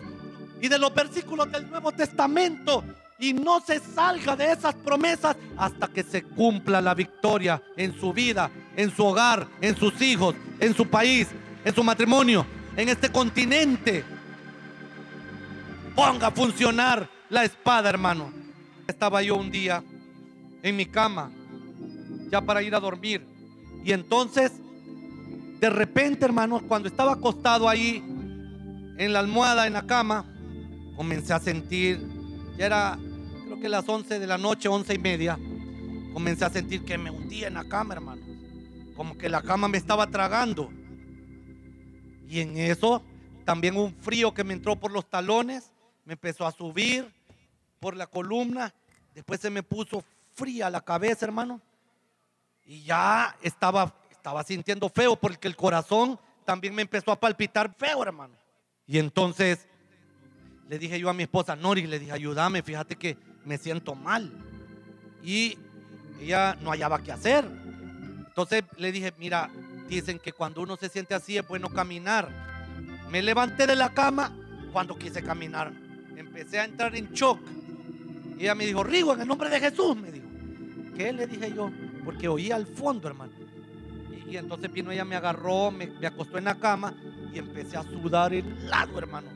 y 0.61 0.67
de 0.67 0.77
los 0.77 0.93
versículos 0.93 1.51
del 1.51 1.69
Nuevo 1.69 1.91
Testamento 1.91 2.83
y 3.21 3.33
no 3.33 3.61
se 3.61 3.79
salga 3.79 4.35
de 4.35 4.51
esas 4.51 4.75
promesas 4.75 5.37
hasta 5.55 5.87
que 5.87 6.03
se 6.03 6.23
cumpla 6.23 6.81
la 6.81 6.93
victoria 6.93 7.61
en 7.77 7.97
su 7.97 8.11
vida, 8.11 8.49
en 8.75 8.93
su 8.93 9.05
hogar, 9.05 9.47
en 9.61 9.77
sus 9.77 10.01
hijos, 10.01 10.35
en 10.61 10.75
su 10.75 10.87
país, 10.87 11.27
en 11.65 11.75
su 11.75 11.83
matrimonio, 11.83 12.45
en 12.77 12.87
este 12.87 13.11
continente. 13.11 14.05
Ponga 15.95 16.27
a 16.27 16.31
funcionar 16.31 17.09
la 17.29 17.43
espada, 17.43 17.89
hermano. 17.89 18.31
Estaba 18.87 19.21
yo 19.21 19.35
un 19.35 19.51
día 19.51 19.83
en 20.63 20.75
mi 20.75 20.85
cama, 20.85 21.31
ya 22.29 22.39
para 22.41 22.61
ir 22.61 22.73
a 22.75 22.79
dormir. 22.79 23.25
Y 23.83 23.91
entonces, 23.91 24.53
de 25.59 25.69
repente, 25.69 26.23
hermano, 26.23 26.61
cuando 26.67 26.87
estaba 26.87 27.13
acostado 27.13 27.67
ahí 27.67 28.03
en 28.97 29.13
la 29.13 29.19
almohada, 29.19 29.65
en 29.65 29.73
la 29.73 29.85
cama, 29.85 30.25
comencé 30.95 31.33
a 31.33 31.39
sentir, 31.39 31.99
ya 32.57 32.67
era 32.67 32.99
que 33.61 33.69
las 33.69 33.87
11 33.87 34.19
de 34.19 34.27
la 34.27 34.37
noche, 34.37 34.67
11 34.67 34.93
y 34.93 34.97
media, 34.97 35.39
comencé 36.13 36.45
a 36.45 36.49
sentir 36.49 36.83
que 36.83 36.97
me 36.97 37.11
hundía 37.11 37.47
en 37.47 37.53
la 37.53 37.63
cama, 37.63 37.93
hermano. 37.93 38.30
Como 39.01 39.17
que 39.17 39.29
la 39.29 39.41
cama 39.41 39.67
me 39.67 39.79
estaba 39.79 40.05
tragando. 40.05 40.69
Y 42.29 42.39
en 42.39 42.55
eso 42.55 43.01
también 43.45 43.75
un 43.75 43.95
frío 43.95 44.31
que 44.31 44.43
me 44.43 44.53
entró 44.53 44.75
por 44.75 44.91
los 44.91 45.09
talones, 45.09 45.71
me 46.05 46.13
empezó 46.13 46.45
a 46.45 46.51
subir 46.51 47.11
por 47.79 47.97
la 47.97 48.05
columna, 48.05 48.71
después 49.15 49.39
se 49.39 49.49
me 49.49 49.63
puso 49.63 50.03
fría 50.35 50.69
la 50.69 50.81
cabeza, 50.81 51.25
hermano. 51.25 51.59
Y 52.63 52.83
ya 52.83 53.35
estaba, 53.41 53.91
estaba 54.11 54.43
sintiendo 54.43 54.87
feo 54.87 55.15
porque 55.15 55.47
el 55.47 55.55
corazón 55.55 56.19
también 56.45 56.75
me 56.75 56.83
empezó 56.83 57.11
a 57.11 57.19
palpitar 57.19 57.73
feo, 57.79 58.03
hermano. 58.03 58.35
Y 58.85 58.99
entonces 58.99 59.67
le 60.69 60.77
dije 60.77 60.99
yo 60.99 61.09
a 61.09 61.13
mi 61.13 61.23
esposa, 61.23 61.55
Nori, 61.55 61.87
le 61.87 61.97
dije, 61.97 62.11
ayúdame, 62.11 62.61
fíjate 62.61 62.97
que 62.97 63.17
me 63.45 63.57
siento 63.57 63.95
mal. 63.95 64.31
Y 65.23 65.57
ella 66.19 66.55
no 66.61 66.69
hallaba 66.69 67.01
qué 67.01 67.11
hacer. 67.11 67.60
Entonces 68.31 68.63
le 68.77 68.93
dije, 68.93 69.13
mira, 69.19 69.49
dicen 69.89 70.17
que 70.17 70.31
cuando 70.31 70.61
uno 70.61 70.77
se 70.77 70.87
siente 70.87 71.13
así 71.13 71.37
es 71.37 71.45
bueno 71.45 71.69
caminar. 71.69 72.29
Me 73.09 73.21
levanté 73.21 73.67
de 73.67 73.75
la 73.75 73.93
cama 73.93 74.31
cuando 74.71 74.97
quise 74.97 75.21
caminar. 75.21 75.73
Empecé 76.15 76.61
a 76.61 76.63
entrar 76.63 76.95
en 76.95 77.11
shock. 77.11 77.39
Y 78.37 78.43
ella 78.43 78.55
me 78.55 78.65
dijo, 78.65 78.85
Rigo, 78.85 79.13
en 79.13 79.21
el 79.21 79.27
nombre 79.27 79.49
de 79.49 79.59
Jesús, 79.59 79.97
me 79.97 80.13
dijo. 80.13 80.27
¿Qué 80.95 81.11
le 81.11 81.27
dije 81.27 81.53
yo? 81.53 81.69
Porque 82.05 82.29
oía 82.29 82.55
al 82.55 82.65
fondo, 82.65 83.09
hermano. 83.09 83.33
Y, 84.29 84.37
entonces 84.37 84.71
vino 84.71 84.91
ella, 84.91 85.03
me 85.03 85.17
agarró, 85.17 85.69
me, 85.69 85.87
me 85.87 86.07
acostó 86.07 86.37
en 86.37 86.45
la 86.45 86.55
cama 86.55 86.95
y 87.33 87.37
empecé 87.37 87.75
a 87.75 87.83
sudar 87.83 88.33
el 88.33 88.69
lado, 88.69 88.97
hermano. 88.97 89.27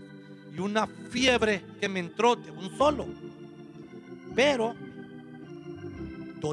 Y 0.56 0.60
una 0.60 0.88
fiebre 0.88 1.66
que 1.82 1.90
me 1.90 2.00
entró 2.00 2.38
de 2.38 2.50
un 2.50 2.78
solo. 2.78 3.08
Pero 4.34 4.74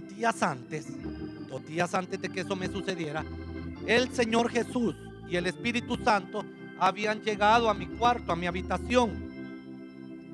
días 0.00 0.42
antes, 0.42 0.86
dos 1.52 1.64
días 1.66 1.94
antes 1.94 2.20
de 2.20 2.30
que 2.30 2.40
eso 2.40 2.56
me 2.56 2.66
sucediera, 2.66 3.24
el 3.86 4.10
Señor 4.10 4.50
Jesús 4.50 4.96
y 5.28 5.36
el 5.36 5.46
Espíritu 5.46 5.96
Santo 6.02 6.44
habían 6.78 7.20
llegado 7.20 7.68
a 7.68 7.74
mi 7.74 7.86
cuarto, 7.86 8.32
a 8.32 8.36
mi 8.36 8.46
habitación. 8.46 9.30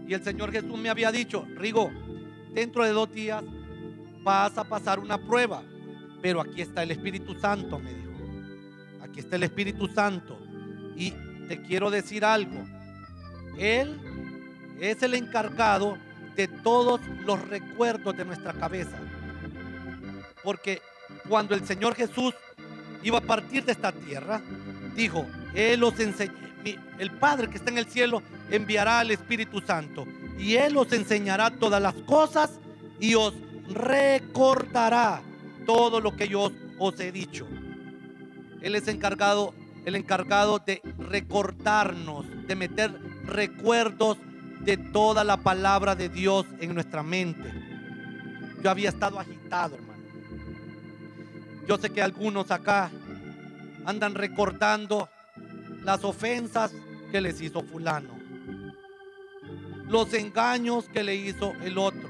Y 0.07 0.15
el 0.15 0.23
Señor 0.23 0.53
Jesús 0.53 0.79
me 0.79 0.89
había 0.89 1.11
dicho, 1.11 1.45
Rigo, 1.57 1.91
dentro 2.55 2.85
de 2.85 2.93
dos 2.93 3.13
días 3.13 3.43
vas 4.23 4.57
a 4.57 4.65
pasar 4.65 5.01
una 5.01 5.19
prueba, 5.19 5.63
pero 6.23 6.41
aquí 6.41 6.63
está 6.63 6.85
el 6.85 6.93
Espíritu 6.93 7.35
Santo, 7.35 7.81
me 7.81 7.93
dijo. 7.93 8.13
Aquí 9.03 9.21
está 9.21 9.37
el 9.37 9.43
Espíritu 9.43 9.89
Santo. 9.89 10.39
Y 10.97 11.13
te 11.49 11.61
quiero 11.63 11.91
decir 11.91 12.25
algo. 12.25 12.65
Él 13.59 14.01
es 14.81 15.03
el 15.03 15.15
encargado 15.15 15.99
de 16.37 16.47
todos 16.47 17.01
los 17.27 17.41
recuerdos 17.49 18.17
de 18.17 18.25
nuestra 18.25 18.53
cabeza. 18.53 18.97
Porque 20.45 20.81
cuando 21.29 21.55
el 21.55 21.67
Señor 21.67 21.95
Jesús 21.95 22.35
iba 23.03 23.19
a 23.19 23.23
partir 23.23 23.65
de 23.65 23.73
esta 23.73 23.93
tierra, 23.93 24.41
dijo, 24.95 25.27
Él 25.55 25.83
os 25.85 25.95
el 26.99 27.11
Padre 27.13 27.49
que 27.49 27.57
está 27.57 27.71
en 27.71 27.79
el 27.79 27.87
cielo 27.87 28.23
enviará 28.51 29.01
al 29.01 29.11
Espíritu 29.11 29.61
Santo 29.61 30.07
y 30.39 30.55
Él 30.55 30.77
os 30.77 30.93
enseñará 30.93 31.51
todas 31.51 31.81
las 31.81 31.95
cosas 31.95 32.59
y 33.01 33.15
os 33.15 33.35
recordará 33.69 35.23
todo 35.67 36.01
lo 36.01 36.17
que 36.17 36.29
yo 36.29 36.51
os 36.79 36.99
he 37.01 37.13
dicho. 37.13 37.47
Él 38.61 38.75
es 38.75 38.89
encargado, 38.89 39.55
el 39.85 39.95
encargado 39.95 40.59
de 40.59 40.83
recordarnos, 40.99 42.27
de 42.47 42.57
meter 42.57 42.93
recuerdos 43.25 44.19
de 44.61 44.77
toda 44.77 45.23
la 45.25 45.37
palabra 45.39 45.95
de 45.95 46.09
Dios 46.09 46.47
en 46.61 46.75
nuestra 46.75 47.03
mente. 47.03 47.53
Yo 48.63 48.71
había 48.71 48.89
estado 48.89 49.21
agitado. 49.21 49.88
Yo 51.69 51.77
sé 51.77 51.91
que 51.91 52.01
algunos 52.01 52.51
acá 52.51 52.91
andan 53.85 54.15
recordando 54.15 55.11
las 55.85 56.03
ofensas 56.03 56.73
que 57.13 57.21
les 57.21 57.43
hizo 57.43 57.61
fulano, 57.61 58.19
los 59.87 60.15
engaños 60.15 60.89
que 60.89 61.05
le 61.05 61.15
hizo 61.15 61.53
el 61.63 61.77
otro, 61.77 62.09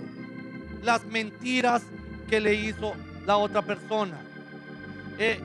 las 0.85 1.05
mentiras 1.07 1.83
que 2.29 2.39
le 2.39 2.55
hizo 2.55 2.95
la 3.27 3.37
otra 3.37 3.63
persona, 3.63 4.21
eh, 5.19 5.41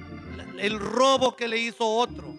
el 0.59 0.80
robo 0.80 1.36
que 1.36 1.47
le 1.47 1.57
hizo 1.57 1.84
otro. 1.84 2.36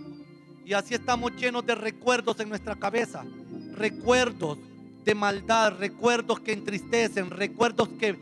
Y 0.65 0.75
así 0.75 0.95
estamos 0.95 1.35
llenos 1.35 1.67
de 1.67 1.75
recuerdos 1.75 2.39
en 2.39 2.51
nuestra 2.51 2.77
cabeza, 2.77 3.25
recuerdos 3.73 4.59
de 5.05 5.15
maldad, 5.17 5.73
recuerdos 5.77 6.39
que 6.39 6.53
entristecen, 6.53 7.31
recuerdos 7.31 7.89
que 7.99 8.17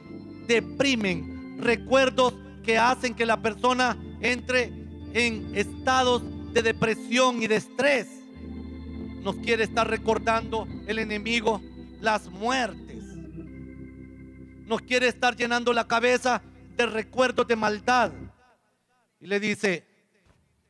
deprimen, 0.47 1.59
recuerdos 1.61 2.33
que 2.63 2.79
hacen 2.79 3.15
que 3.15 3.27
la 3.27 3.41
persona 3.41 3.97
entre 4.21 4.73
en 5.15 5.53
estados 5.55 6.23
de 6.53 6.63
depresión 6.63 7.43
y 7.43 7.47
de 7.47 7.57
estrés. 7.57 8.09
Nos 9.23 9.37
quiere 9.37 9.65
estar 9.65 9.89
recordando 9.89 10.67
el 10.87 10.99
enemigo 10.99 11.61
las 12.01 12.29
muertes. 12.29 13.05
Nos 14.67 14.83
quiere 14.83 15.09
estar 15.09 15.37
llenando 15.37 15.73
la 15.73 15.87
cabeza 15.87 16.43
de 16.77 16.87
recuerdos 16.87 17.47
de 17.47 17.57
maldad. 17.57 18.13
Y 19.21 19.27
le 19.27 19.39
dice, 19.39 19.87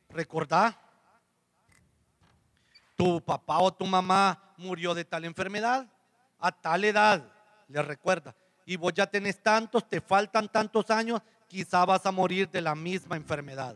recordá, 0.09 0.79
tu 2.95 3.21
papá 3.21 3.59
o 3.59 3.73
tu 3.73 3.85
mamá 3.85 4.53
murió 4.57 4.93
de 4.93 5.05
tal 5.05 5.25
enfermedad 5.25 5.87
a 6.39 6.51
tal 6.51 6.83
edad. 6.83 7.23
Le 7.67 7.81
recuerda. 7.81 8.35
Y 8.65 8.75
vos 8.75 8.93
ya 8.93 9.07
tenés 9.07 9.41
tantos, 9.41 9.87
te 9.89 9.99
faltan 9.99 10.47
tantos 10.49 10.89
años, 10.89 11.21
quizá 11.53 11.85
vas 11.85 12.03
a 12.07 12.11
morir 12.11 12.49
de 12.49 12.61
la 12.61 12.73
misma 12.73 13.15
enfermedad. 13.15 13.75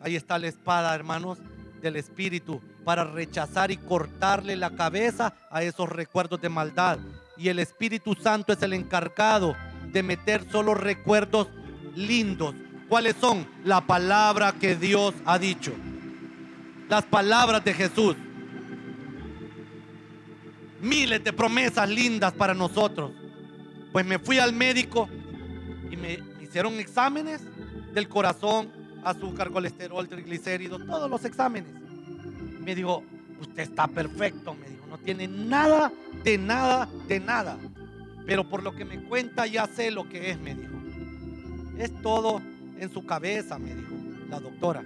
Ahí 0.00 0.16
está 0.16 0.36
la 0.36 0.48
espada, 0.48 0.92
hermanos, 0.92 1.38
del 1.80 1.94
Espíritu 1.94 2.60
para 2.84 3.04
rechazar 3.04 3.70
y 3.70 3.76
cortarle 3.76 4.56
la 4.56 4.70
cabeza 4.70 5.34
a 5.52 5.62
esos 5.62 5.88
recuerdos 5.88 6.40
de 6.40 6.48
maldad. 6.48 6.98
Y 7.36 7.48
el 7.48 7.60
Espíritu 7.60 8.16
Santo 8.16 8.52
es 8.52 8.60
el 8.62 8.72
encargado 8.72 9.54
de 9.92 10.02
meter 10.02 10.50
solo 10.50 10.74
recuerdos 10.74 11.46
lindos. 11.94 12.56
¿Cuáles 12.88 13.14
son? 13.20 13.46
La 13.62 13.80
palabra 13.80 14.54
que 14.60 14.74
Dios 14.74 15.14
ha 15.26 15.38
dicho. 15.38 15.72
Las 16.88 17.04
palabras 17.04 17.64
de 17.64 17.74
Jesús. 17.74 18.16
Miles 20.80 21.22
de 21.22 21.32
promesas 21.32 21.88
lindas 21.88 22.32
para 22.32 22.52
nosotros. 22.52 23.12
Pues 23.92 24.04
me 24.04 24.18
fui 24.18 24.40
al 24.40 24.52
médico 24.52 25.08
me 26.00 26.18
hicieron 26.42 26.74
exámenes 26.74 27.42
del 27.92 28.08
corazón, 28.08 28.70
azúcar, 29.04 29.50
colesterol, 29.50 30.08
triglicéridos, 30.08 30.84
todos 30.86 31.10
los 31.10 31.24
exámenes. 31.24 31.70
Me 32.60 32.74
dijo, 32.74 33.02
usted 33.40 33.62
está 33.62 33.86
perfecto, 33.86 34.54
me 34.54 34.68
dijo, 34.68 34.86
no 34.86 34.98
tiene 34.98 35.28
nada, 35.28 35.92
de 36.24 36.38
nada, 36.38 36.88
de 37.06 37.20
nada. 37.20 37.58
Pero 38.26 38.48
por 38.48 38.62
lo 38.62 38.74
que 38.74 38.84
me 38.84 39.02
cuenta 39.04 39.46
ya 39.46 39.66
sé 39.66 39.90
lo 39.90 40.08
que 40.08 40.30
es, 40.30 40.38
me 40.38 40.54
dijo. 40.54 40.74
Es 41.78 42.02
todo 42.02 42.42
en 42.78 42.92
su 42.92 43.04
cabeza, 43.04 43.58
me 43.58 43.74
dijo 43.74 43.94
la 44.28 44.40
doctora. 44.40 44.84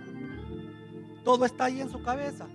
Todo 1.24 1.44
está 1.44 1.64
ahí 1.64 1.80
en 1.80 1.90
su 1.90 2.02
cabeza. 2.02 2.46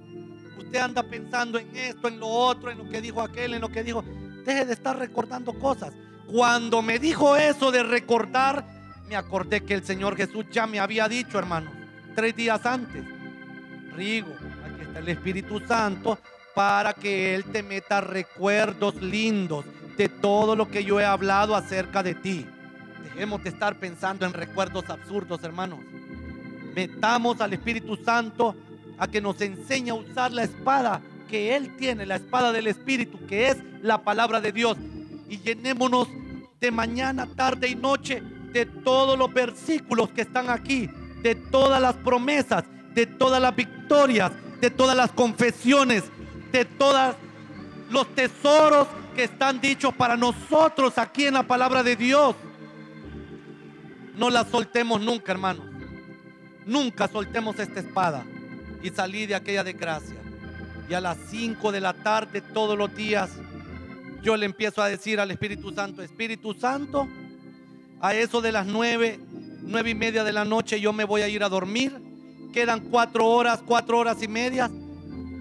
Usted 0.57 0.79
anda 0.79 1.03
pensando 1.03 1.59
en 1.59 1.75
esto, 1.75 2.07
en 2.07 2.19
lo 2.19 2.27
otro, 2.27 2.71
en 2.71 2.79
lo 2.79 2.89
que 2.89 3.01
dijo 3.01 3.21
aquel, 3.21 3.53
en 3.53 3.61
lo 3.61 3.69
que 3.69 3.83
dijo. 3.83 4.03
Deje 4.45 4.65
de 4.65 4.73
estar 4.73 4.97
recordando 4.97 5.53
cosas. 5.53 5.93
Cuando 6.27 6.81
me 6.81 6.99
dijo 6.99 7.37
eso 7.37 7.71
de 7.71 7.83
recordar, 7.83 8.65
me 9.07 9.15
acordé 9.15 9.63
que 9.63 9.73
el 9.73 9.85
Señor 9.85 10.17
Jesús 10.17 10.45
ya 10.51 10.67
me 10.67 10.79
había 10.79 11.07
dicho, 11.07 11.39
hermano, 11.39 11.71
tres 12.15 12.35
días 12.35 12.65
antes. 12.65 13.03
Rigo, 13.95 14.35
aquí 14.65 14.81
está 14.81 14.99
el 14.99 15.07
Espíritu 15.07 15.61
Santo 15.65 16.19
para 16.53 16.93
que 16.93 17.33
Él 17.33 17.45
te 17.45 17.63
meta 17.63 18.01
recuerdos 18.01 18.95
lindos 19.01 19.63
de 19.95 20.09
todo 20.09 20.55
lo 20.55 20.67
que 20.67 20.83
yo 20.83 20.99
he 20.99 21.05
hablado 21.05 21.55
acerca 21.55 22.03
de 22.03 22.13
ti. 22.13 22.45
Dejemos 23.03 23.41
de 23.43 23.49
estar 23.49 23.75
pensando 23.77 24.25
en 24.25 24.33
recuerdos 24.33 24.89
absurdos, 24.89 25.41
hermanos. 25.43 25.79
Metamos 26.75 27.39
al 27.39 27.53
Espíritu 27.53 27.95
Santo 27.95 28.55
a 28.97 29.07
que 29.07 29.21
nos 29.21 29.39
enseñe 29.39 29.91
a 29.91 29.95
usar 29.95 30.31
la 30.33 30.43
espada 30.43 31.01
que 31.29 31.55
Él 31.55 31.75
tiene, 31.77 32.05
la 32.05 32.15
espada 32.15 32.51
del 32.51 32.67
Espíritu, 32.67 33.25
que 33.27 33.47
es 33.47 33.57
la 33.81 34.03
palabra 34.03 34.41
de 34.41 34.51
Dios. 34.51 34.77
Y 35.29 35.39
llenémonos 35.39 36.07
de 36.59 36.71
mañana, 36.71 37.27
tarde 37.35 37.67
y 37.67 37.75
noche 37.75 38.21
de 38.51 38.65
todos 38.65 39.17
los 39.17 39.33
versículos 39.33 40.09
que 40.09 40.21
están 40.21 40.49
aquí, 40.49 40.89
de 41.21 41.35
todas 41.35 41.81
las 41.81 41.95
promesas, 41.95 42.63
de 42.93 43.05
todas 43.05 43.41
las 43.41 43.55
victorias, 43.55 44.31
de 44.61 44.71
todas 44.71 44.95
las 44.95 45.11
confesiones, 45.11 46.03
de 46.51 46.65
todos 46.65 47.15
los 47.89 48.13
tesoros 48.15 48.87
que 49.15 49.25
están 49.25 49.59
dichos 49.61 49.93
para 49.93 50.15
nosotros 50.15 50.97
aquí 50.97 51.25
en 51.25 51.35
la 51.35 51.43
palabra 51.43 51.83
de 51.83 51.95
Dios. 51.95 52.35
No 54.15 54.29
la 54.29 54.45
soltemos 54.45 55.01
nunca, 55.01 55.31
hermanos. 55.31 55.65
Nunca 56.65 57.07
soltemos 57.07 57.57
esta 57.59 57.79
espada 57.79 58.25
y 58.81 58.89
salí 58.89 59.25
de 59.25 59.35
aquella 59.35 59.63
desgracia. 59.63 60.17
Y 60.89 60.93
a 60.93 61.01
las 61.01 61.17
5 61.29 61.71
de 61.71 61.81
la 61.81 61.93
tarde 61.93 62.41
todos 62.41 62.77
los 62.77 62.93
días 62.95 63.29
yo 64.21 64.37
le 64.37 64.45
empiezo 64.45 64.81
a 64.81 64.89
decir 64.89 65.19
al 65.19 65.31
Espíritu 65.31 65.71
Santo, 65.73 66.01
Espíritu 66.01 66.53
Santo, 66.53 67.07
a 68.01 68.13
eso 68.13 68.41
de 68.41 68.51
las 68.51 68.65
nueve, 68.65 69.19
nueve 69.61 69.91
y 69.91 69.95
media 69.95 70.23
de 70.23 70.33
la 70.33 70.45
noche 70.45 70.79
yo 70.79 70.93
me 70.93 71.03
voy 71.03 71.21
a 71.21 71.27
ir 71.27 71.43
a 71.43 71.49
dormir. 71.49 71.93
Quedan 72.53 72.81
cuatro 72.89 73.27
horas, 73.27 73.61
cuatro 73.65 73.99
horas 73.99 74.21
y 74.23 74.27
media. 74.27 74.69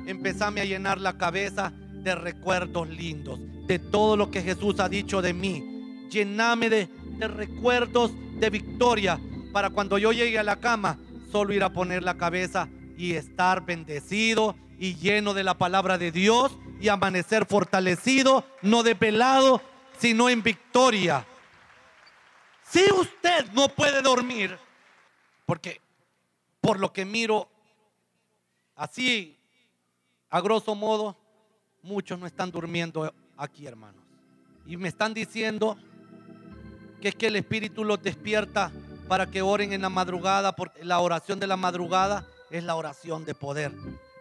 Empezame 0.07 0.61
a 0.61 0.65
llenar 0.65 1.01
la 1.01 1.17
cabeza 1.17 1.73
de 2.03 2.15
recuerdos 2.15 2.89
lindos, 2.89 3.41
de 3.67 3.79
todo 3.79 4.17
lo 4.17 4.31
que 4.31 4.43
Jesús 4.43 4.79
ha 4.81 4.89
dicho 4.89 5.23
de 5.23 5.33
mí. 5.33 6.07
Llename 6.11 6.71
de, 6.71 6.89
de 7.19 7.29
recuerdos 7.29 8.13
de 8.39 8.51
victoria 8.51 9.19
para 9.53 9.71
cuando 9.71 9.99
yo 9.99 10.13
llegue 10.13 10.39
a 10.39 10.43
la 10.43 10.57
cama, 10.57 10.99
solo 11.33 11.55
ir 11.55 11.63
a 11.63 11.73
poner 11.73 12.03
la 12.03 12.17
cabeza 12.17 12.69
y 12.97 13.13
estar 13.13 13.65
bendecido 13.65 14.55
y 14.79 14.95
lleno 14.95 15.35
de 15.35 15.45
la 15.45 15.57
palabra 15.57 15.99
de 15.99 16.13
Dios 16.13 16.57
y 16.81 16.89
amanecer 16.89 17.47
fortalecido, 17.47 18.45
no 18.63 18.83
pelado 18.95 19.61
sino 19.99 20.29
en 20.29 20.43
victoria. 20.43 21.27
Si 22.63 22.85
usted 22.93 23.51
no 23.53 23.69
puede 23.69 24.03
dormir, 24.03 24.59
porque 25.47 25.81
por 26.61 26.79
lo 26.79 26.93
que 26.93 27.05
miro, 27.05 27.49
así, 28.75 29.39
a 30.31 30.41
grosso 30.41 30.75
modo, 30.75 31.17
muchos 31.83 32.19
no 32.19 32.27
están 32.27 32.51
durmiendo 32.51 33.13
aquí, 33.37 33.67
hermanos. 33.67 34.03
Y 34.67 34.77
me 34.77 34.89
están 34.89 35.15
diciendo 35.15 35.79
que 37.01 37.09
es 37.09 37.15
que 37.15 37.29
el 37.29 37.37
Espíritu 37.37 37.85
los 37.85 38.03
despierta 38.03 38.73
para 39.07 39.31
que 39.31 39.43
oren 39.43 39.73
en 39.73 39.83
la 39.83 39.89
madrugada, 39.89 40.57
porque 40.57 40.85
la 40.85 40.99
oración 40.99 41.39
de 41.39 41.47
la 41.47 41.57
madrugada 41.57 42.27
es 42.51 42.65
la 42.65 42.75
oración 42.75 43.25
de 43.25 43.35
poder. 43.35 43.73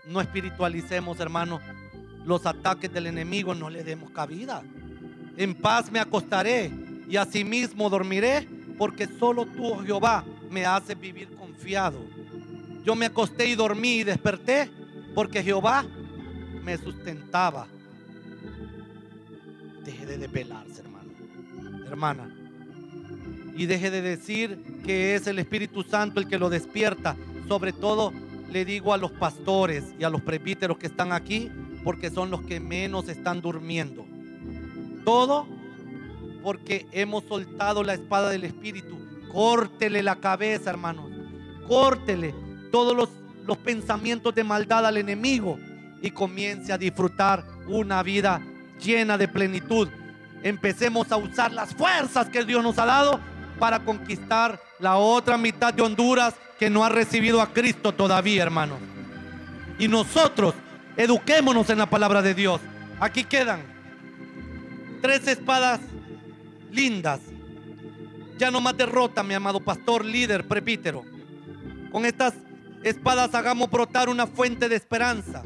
No 0.05 0.21
espiritualicemos, 0.21 1.19
hermanos, 1.19 1.61
los 2.25 2.45
ataques 2.45 2.91
del 2.91 3.07
enemigo, 3.07 3.53
no 3.53 3.69
le 3.69 3.83
demos 3.83 4.09
cabida. 4.11 4.63
En 5.37 5.53
paz 5.53 5.91
me 5.91 5.99
acostaré 5.99 6.71
y 7.07 7.17
asimismo 7.17 7.89
dormiré, 7.89 8.47
porque 8.77 9.07
solo 9.07 9.45
tú, 9.45 9.65
oh 9.65 9.83
Jehová, 9.83 10.25
me 10.49 10.65
haces 10.65 10.99
vivir 10.99 11.29
confiado. 11.35 11.99
Yo 12.83 12.95
me 12.95 13.07
acosté 13.07 13.47
y 13.47 13.55
dormí 13.55 13.99
y 13.99 14.03
desperté, 14.03 14.69
porque 15.13 15.43
Jehová 15.43 15.85
me 16.63 16.77
sustentaba. 16.77 17.67
Deje 19.83 20.05
de 20.05 20.17
desvelarse, 20.17 20.81
hermano. 20.81 21.11
Hermana. 21.85 22.35
Y 23.55 23.67
deje 23.67 23.91
de 23.91 24.01
decir 24.01 24.81
que 24.83 25.15
es 25.15 25.27
el 25.27 25.39
Espíritu 25.39 25.83
Santo 25.83 26.19
el 26.19 26.27
que 26.27 26.39
lo 26.39 26.49
despierta. 26.49 27.15
Sobre 27.47 27.71
todo 27.71 28.11
le 28.51 28.65
digo 28.65 28.93
a 28.93 28.97
los 28.97 29.11
pastores 29.11 29.93
y 29.99 30.03
a 30.03 30.09
los 30.09 30.21
presbíteros 30.21 30.77
que 30.77 30.87
están 30.87 31.11
aquí, 31.11 31.51
porque 31.85 32.09
son 32.09 32.31
los 32.31 32.41
que 32.41 32.59
menos 32.59 33.07
están 33.07 33.41
durmiendo. 33.41 34.05
Todo 35.05 35.47
porque 36.41 36.87
hemos 36.91 37.23
soltado 37.25 37.83
la 37.83 37.93
espada 37.93 38.29
del 38.29 38.43
Espíritu. 38.43 38.97
Córtele 39.31 40.01
la 40.01 40.15
cabeza, 40.15 40.71
hermanos. 40.71 41.11
Córtele 41.67 42.33
todos 42.71 42.97
los, 42.97 43.09
los 43.45 43.57
pensamientos 43.59 44.33
de 44.33 44.43
maldad 44.43 44.87
al 44.87 44.97
enemigo 44.97 45.59
y 46.01 46.09
comience 46.09 46.73
a 46.73 46.77
disfrutar 46.77 47.45
una 47.67 48.01
vida 48.01 48.41
llena 48.83 49.15
de 49.15 49.27
plenitud. 49.27 49.87
Empecemos 50.41 51.11
a 51.11 51.17
usar 51.17 51.53
las 51.53 51.75
fuerzas 51.75 52.29
que 52.29 52.43
Dios 52.43 52.63
nos 52.63 52.79
ha 52.79 52.85
dado 52.85 53.19
para 53.59 53.79
conquistar 53.79 54.59
la 54.79 54.97
otra 54.97 55.37
mitad 55.37 55.71
de 55.71 55.83
Honduras 55.83 56.33
que 56.57 56.67
no 56.69 56.83
ha 56.83 56.89
recibido 56.89 57.41
a 57.41 57.53
Cristo 57.53 57.91
todavía, 57.91 58.41
hermano. 58.41 58.77
Y 59.77 59.87
nosotros 59.87 60.55
eduquémonos 60.97 61.69
en 61.69 61.77
la 61.77 61.89
palabra 61.89 62.21
de 62.21 62.33
Dios. 62.33 62.61
Aquí 62.99 63.23
quedan 63.23 63.61
tres 65.01 65.27
espadas 65.27 65.79
lindas. 66.71 67.19
Ya 68.37 68.51
no 68.51 68.59
más 68.59 68.75
derrota, 68.75 69.23
mi 69.23 69.33
amado 69.33 69.59
pastor, 69.59 70.03
líder, 70.03 70.47
prepítero. 70.47 71.03
Con 71.91 72.05
estas 72.05 72.33
espadas 72.83 73.33
hagamos 73.33 73.69
brotar 73.69 74.09
una 74.09 74.27
fuente 74.27 74.67
de 74.67 74.75
esperanza. 74.75 75.43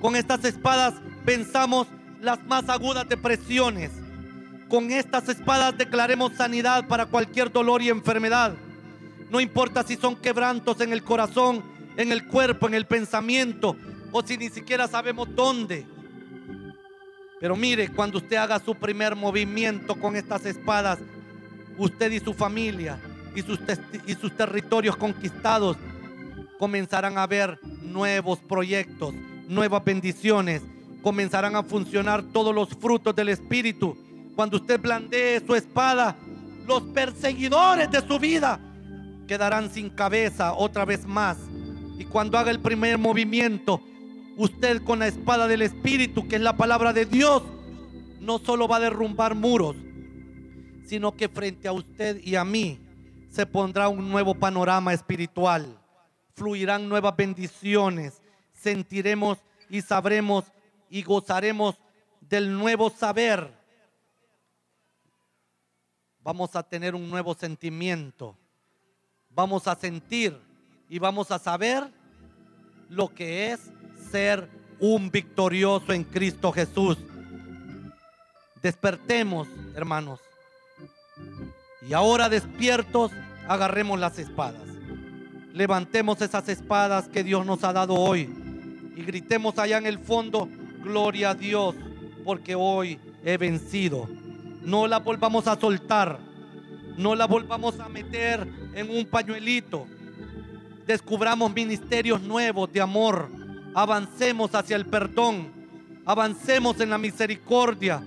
Con 0.00 0.16
estas 0.16 0.44
espadas 0.44 0.94
pensamos 1.24 1.86
las 2.20 2.42
más 2.44 2.68
agudas 2.68 3.08
depresiones. 3.08 3.90
Con 4.68 4.90
estas 4.90 5.28
espadas 5.28 5.76
declaremos 5.76 6.32
sanidad 6.34 6.86
para 6.86 7.06
cualquier 7.06 7.52
dolor 7.52 7.82
y 7.82 7.88
enfermedad. 7.88 8.54
No 9.30 9.40
importa 9.40 9.82
si 9.82 9.96
son 9.96 10.16
quebrantos 10.16 10.80
en 10.80 10.92
el 10.92 11.02
corazón, 11.02 11.62
en 11.96 12.12
el 12.12 12.26
cuerpo, 12.26 12.68
en 12.68 12.74
el 12.74 12.86
pensamiento, 12.86 13.76
o 14.12 14.22
si 14.22 14.36
ni 14.36 14.50
siquiera 14.50 14.86
sabemos 14.86 15.28
dónde. 15.34 15.86
Pero 17.40 17.56
mire, 17.56 17.88
cuando 17.88 18.18
usted 18.18 18.36
haga 18.36 18.60
su 18.60 18.74
primer 18.74 19.16
movimiento 19.16 19.96
con 19.96 20.14
estas 20.14 20.46
espadas, 20.46 21.00
usted 21.76 22.12
y 22.12 22.20
su 22.20 22.32
familia 22.32 23.00
y 23.34 23.42
sus, 23.42 23.58
y 24.06 24.14
sus 24.14 24.36
territorios 24.36 24.94
conquistados 24.94 25.76
comenzarán 26.58 27.18
a 27.18 27.26
ver 27.26 27.58
nuevos 27.82 28.38
proyectos, 28.38 29.14
nuevas 29.48 29.82
bendiciones, 29.84 30.62
comenzarán 31.02 31.56
a 31.56 31.64
funcionar 31.64 32.22
todos 32.22 32.54
los 32.54 32.68
frutos 32.68 33.16
del 33.16 33.30
Espíritu. 33.30 33.96
Cuando 34.36 34.58
usted 34.58 34.80
blandee 34.80 35.42
su 35.44 35.54
espada, 35.54 36.16
los 36.66 36.82
perseguidores 36.82 37.90
de 37.90 38.06
su 38.06 38.18
vida 38.18 38.60
quedarán 39.26 39.70
sin 39.70 39.90
cabeza 39.90 40.52
otra 40.52 40.84
vez 40.84 41.04
más. 41.04 41.36
Y 41.98 42.04
cuando 42.04 42.38
haga 42.38 42.50
el 42.50 42.60
primer 42.60 42.98
movimiento, 42.98 43.82
usted 44.36 44.82
con 44.82 44.98
la 44.98 45.08
espada 45.08 45.46
del 45.46 45.62
Espíritu, 45.62 46.28
que 46.28 46.36
es 46.36 46.42
la 46.42 46.56
palabra 46.56 46.92
de 46.92 47.06
Dios, 47.06 47.42
no 48.20 48.38
solo 48.38 48.68
va 48.68 48.76
a 48.76 48.80
derrumbar 48.80 49.34
muros, 49.34 49.76
sino 50.86 51.16
que 51.16 51.28
frente 51.28 51.68
a 51.68 51.72
usted 51.72 52.20
y 52.22 52.36
a 52.36 52.44
mí 52.44 52.78
se 53.30 53.46
pondrá 53.46 53.88
un 53.88 54.10
nuevo 54.10 54.34
panorama 54.34 54.92
espiritual. 54.92 55.78
Fluirán 56.34 56.88
nuevas 56.88 57.16
bendiciones. 57.16 58.20
Sentiremos 58.52 59.38
y 59.68 59.80
sabremos 59.80 60.44
y 60.88 61.02
gozaremos 61.02 61.78
del 62.20 62.52
nuevo 62.52 62.90
saber. 62.90 63.52
Vamos 66.22 66.54
a 66.54 66.62
tener 66.62 66.94
un 66.94 67.10
nuevo 67.10 67.34
sentimiento. 67.34 68.36
Vamos 69.30 69.66
a 69.66 69.74
sentir 69.74 70.38
y 70.88 70.98
vamos 70.98 71.30
a 71.30 71.38
saber 71.38 71.90
lo 72.88 73.08
que 73.08 73.50
es 73.50 73.72
ser 74.02 74.48
un 74.78 75.10
victorioso 75.10 75.92
en 75.92 76.04
Cristo 76.04 76.52
Jesús. 76.52 76.98
Despertemos, 78.62 79.48
hermanos. 79.74 80.20
Y 81.88 81.94
ahora 81.94 82.28
despiertos, 82.28 83.12
agarremos 83.48 83.98
las 83.98 84.18
espadas. 84.18 84.62
Levantemos 85.52 86.20
esas 86.20 86.48
espadas 86.48 87.08
que 87.08 87.24
Dios 87.24 87.44
nos 87.44 87.64
ha 87.64 87.72
dado 87.72 87.94
hoy 87.94 88.28
y 88.96 89.02
gritemos 89.02 89.58
allá 89.58 89.78
en 89.78 89.86
el 89.86 89.98
fondo, 89.98 90.48
Gloria 90.82 91.30
a 91.30 91.34
Dios, 91.34 91.76
porque 92.24 92.54
hoy 92.54 92.98
he 93.24 93.36
vencido. 93.36 94.08
No 94.62 94.86
la 94.86 94.98
volvamos 94.98 95.46
a 95.46 95.58
soltar. 95.58 96.18
No 96.96 97.14
la 97.14 97.26
volvamos 97.26 97.78
a 97.80 97.88
meter 97.88 98.46
en 98.74 98.90
un 98.90 99.06
pañuelito. 99.06 99.86
Descubramos 100.86 101.54
ministerios 101.54 102.20
nuevos 102.20 102.72
de 102.72 102.80
amor. 102.80 103.28
Avancemos 103.74 104.54
hacia 104.54 104.76
el 104.76 104.86
perdón. 104.86 105.50
Avancemos 106.04 106.80
en 106.80 106.90
la 106.90 106.98
misericordia. 106.98 108.02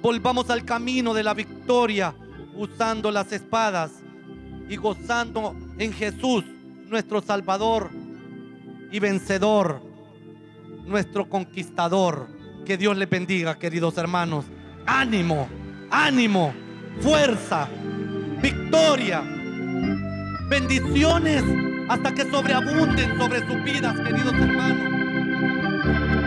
Volvamos 0.00 0.50
al 0.50 0.64
camino 0.64 1.14
de 1.14 1.22
la 1.22 1.34
victoria 1.34 2.14
usando 2.56 3.10
las 3.10 3.32
espadas 3.32 3.90
y 4.68 4.76
gozando 4.76 5.56
en 5.78 5.92
Jesús, 5.92 6.44
nuestro 6.88 7.20
Salvador 7.20 7.90
y 8.90 8.98
vencedor 8.98 9.94
nuestro 10.86 11.28
conquistador. 11.28 12.28
Que 12.64 12.76
Dios 12.76 12.96
le 12.96 13.06
bendiga, 13.06 13.58
queridos 13.58 13.96
hermanos. 13.98 14.46
Ánimo, 14.86 15.48
ánimo, 15.90 16.54
fuerza, 17.00 17.68
victoria, 18.40 19.22
bendiciones 20.48 21.42
hasta 21.88 22.14
que 22.14 22.30
sobreabunden 22.30 23.18
sobre 23.18 23.46
sus 23.46 23.62
vidas, 23.64 23.98
queridos 24.00 24.34
hermanos. 24.34 25.03
Thank 25.84 26.14
you. 26.14 26.23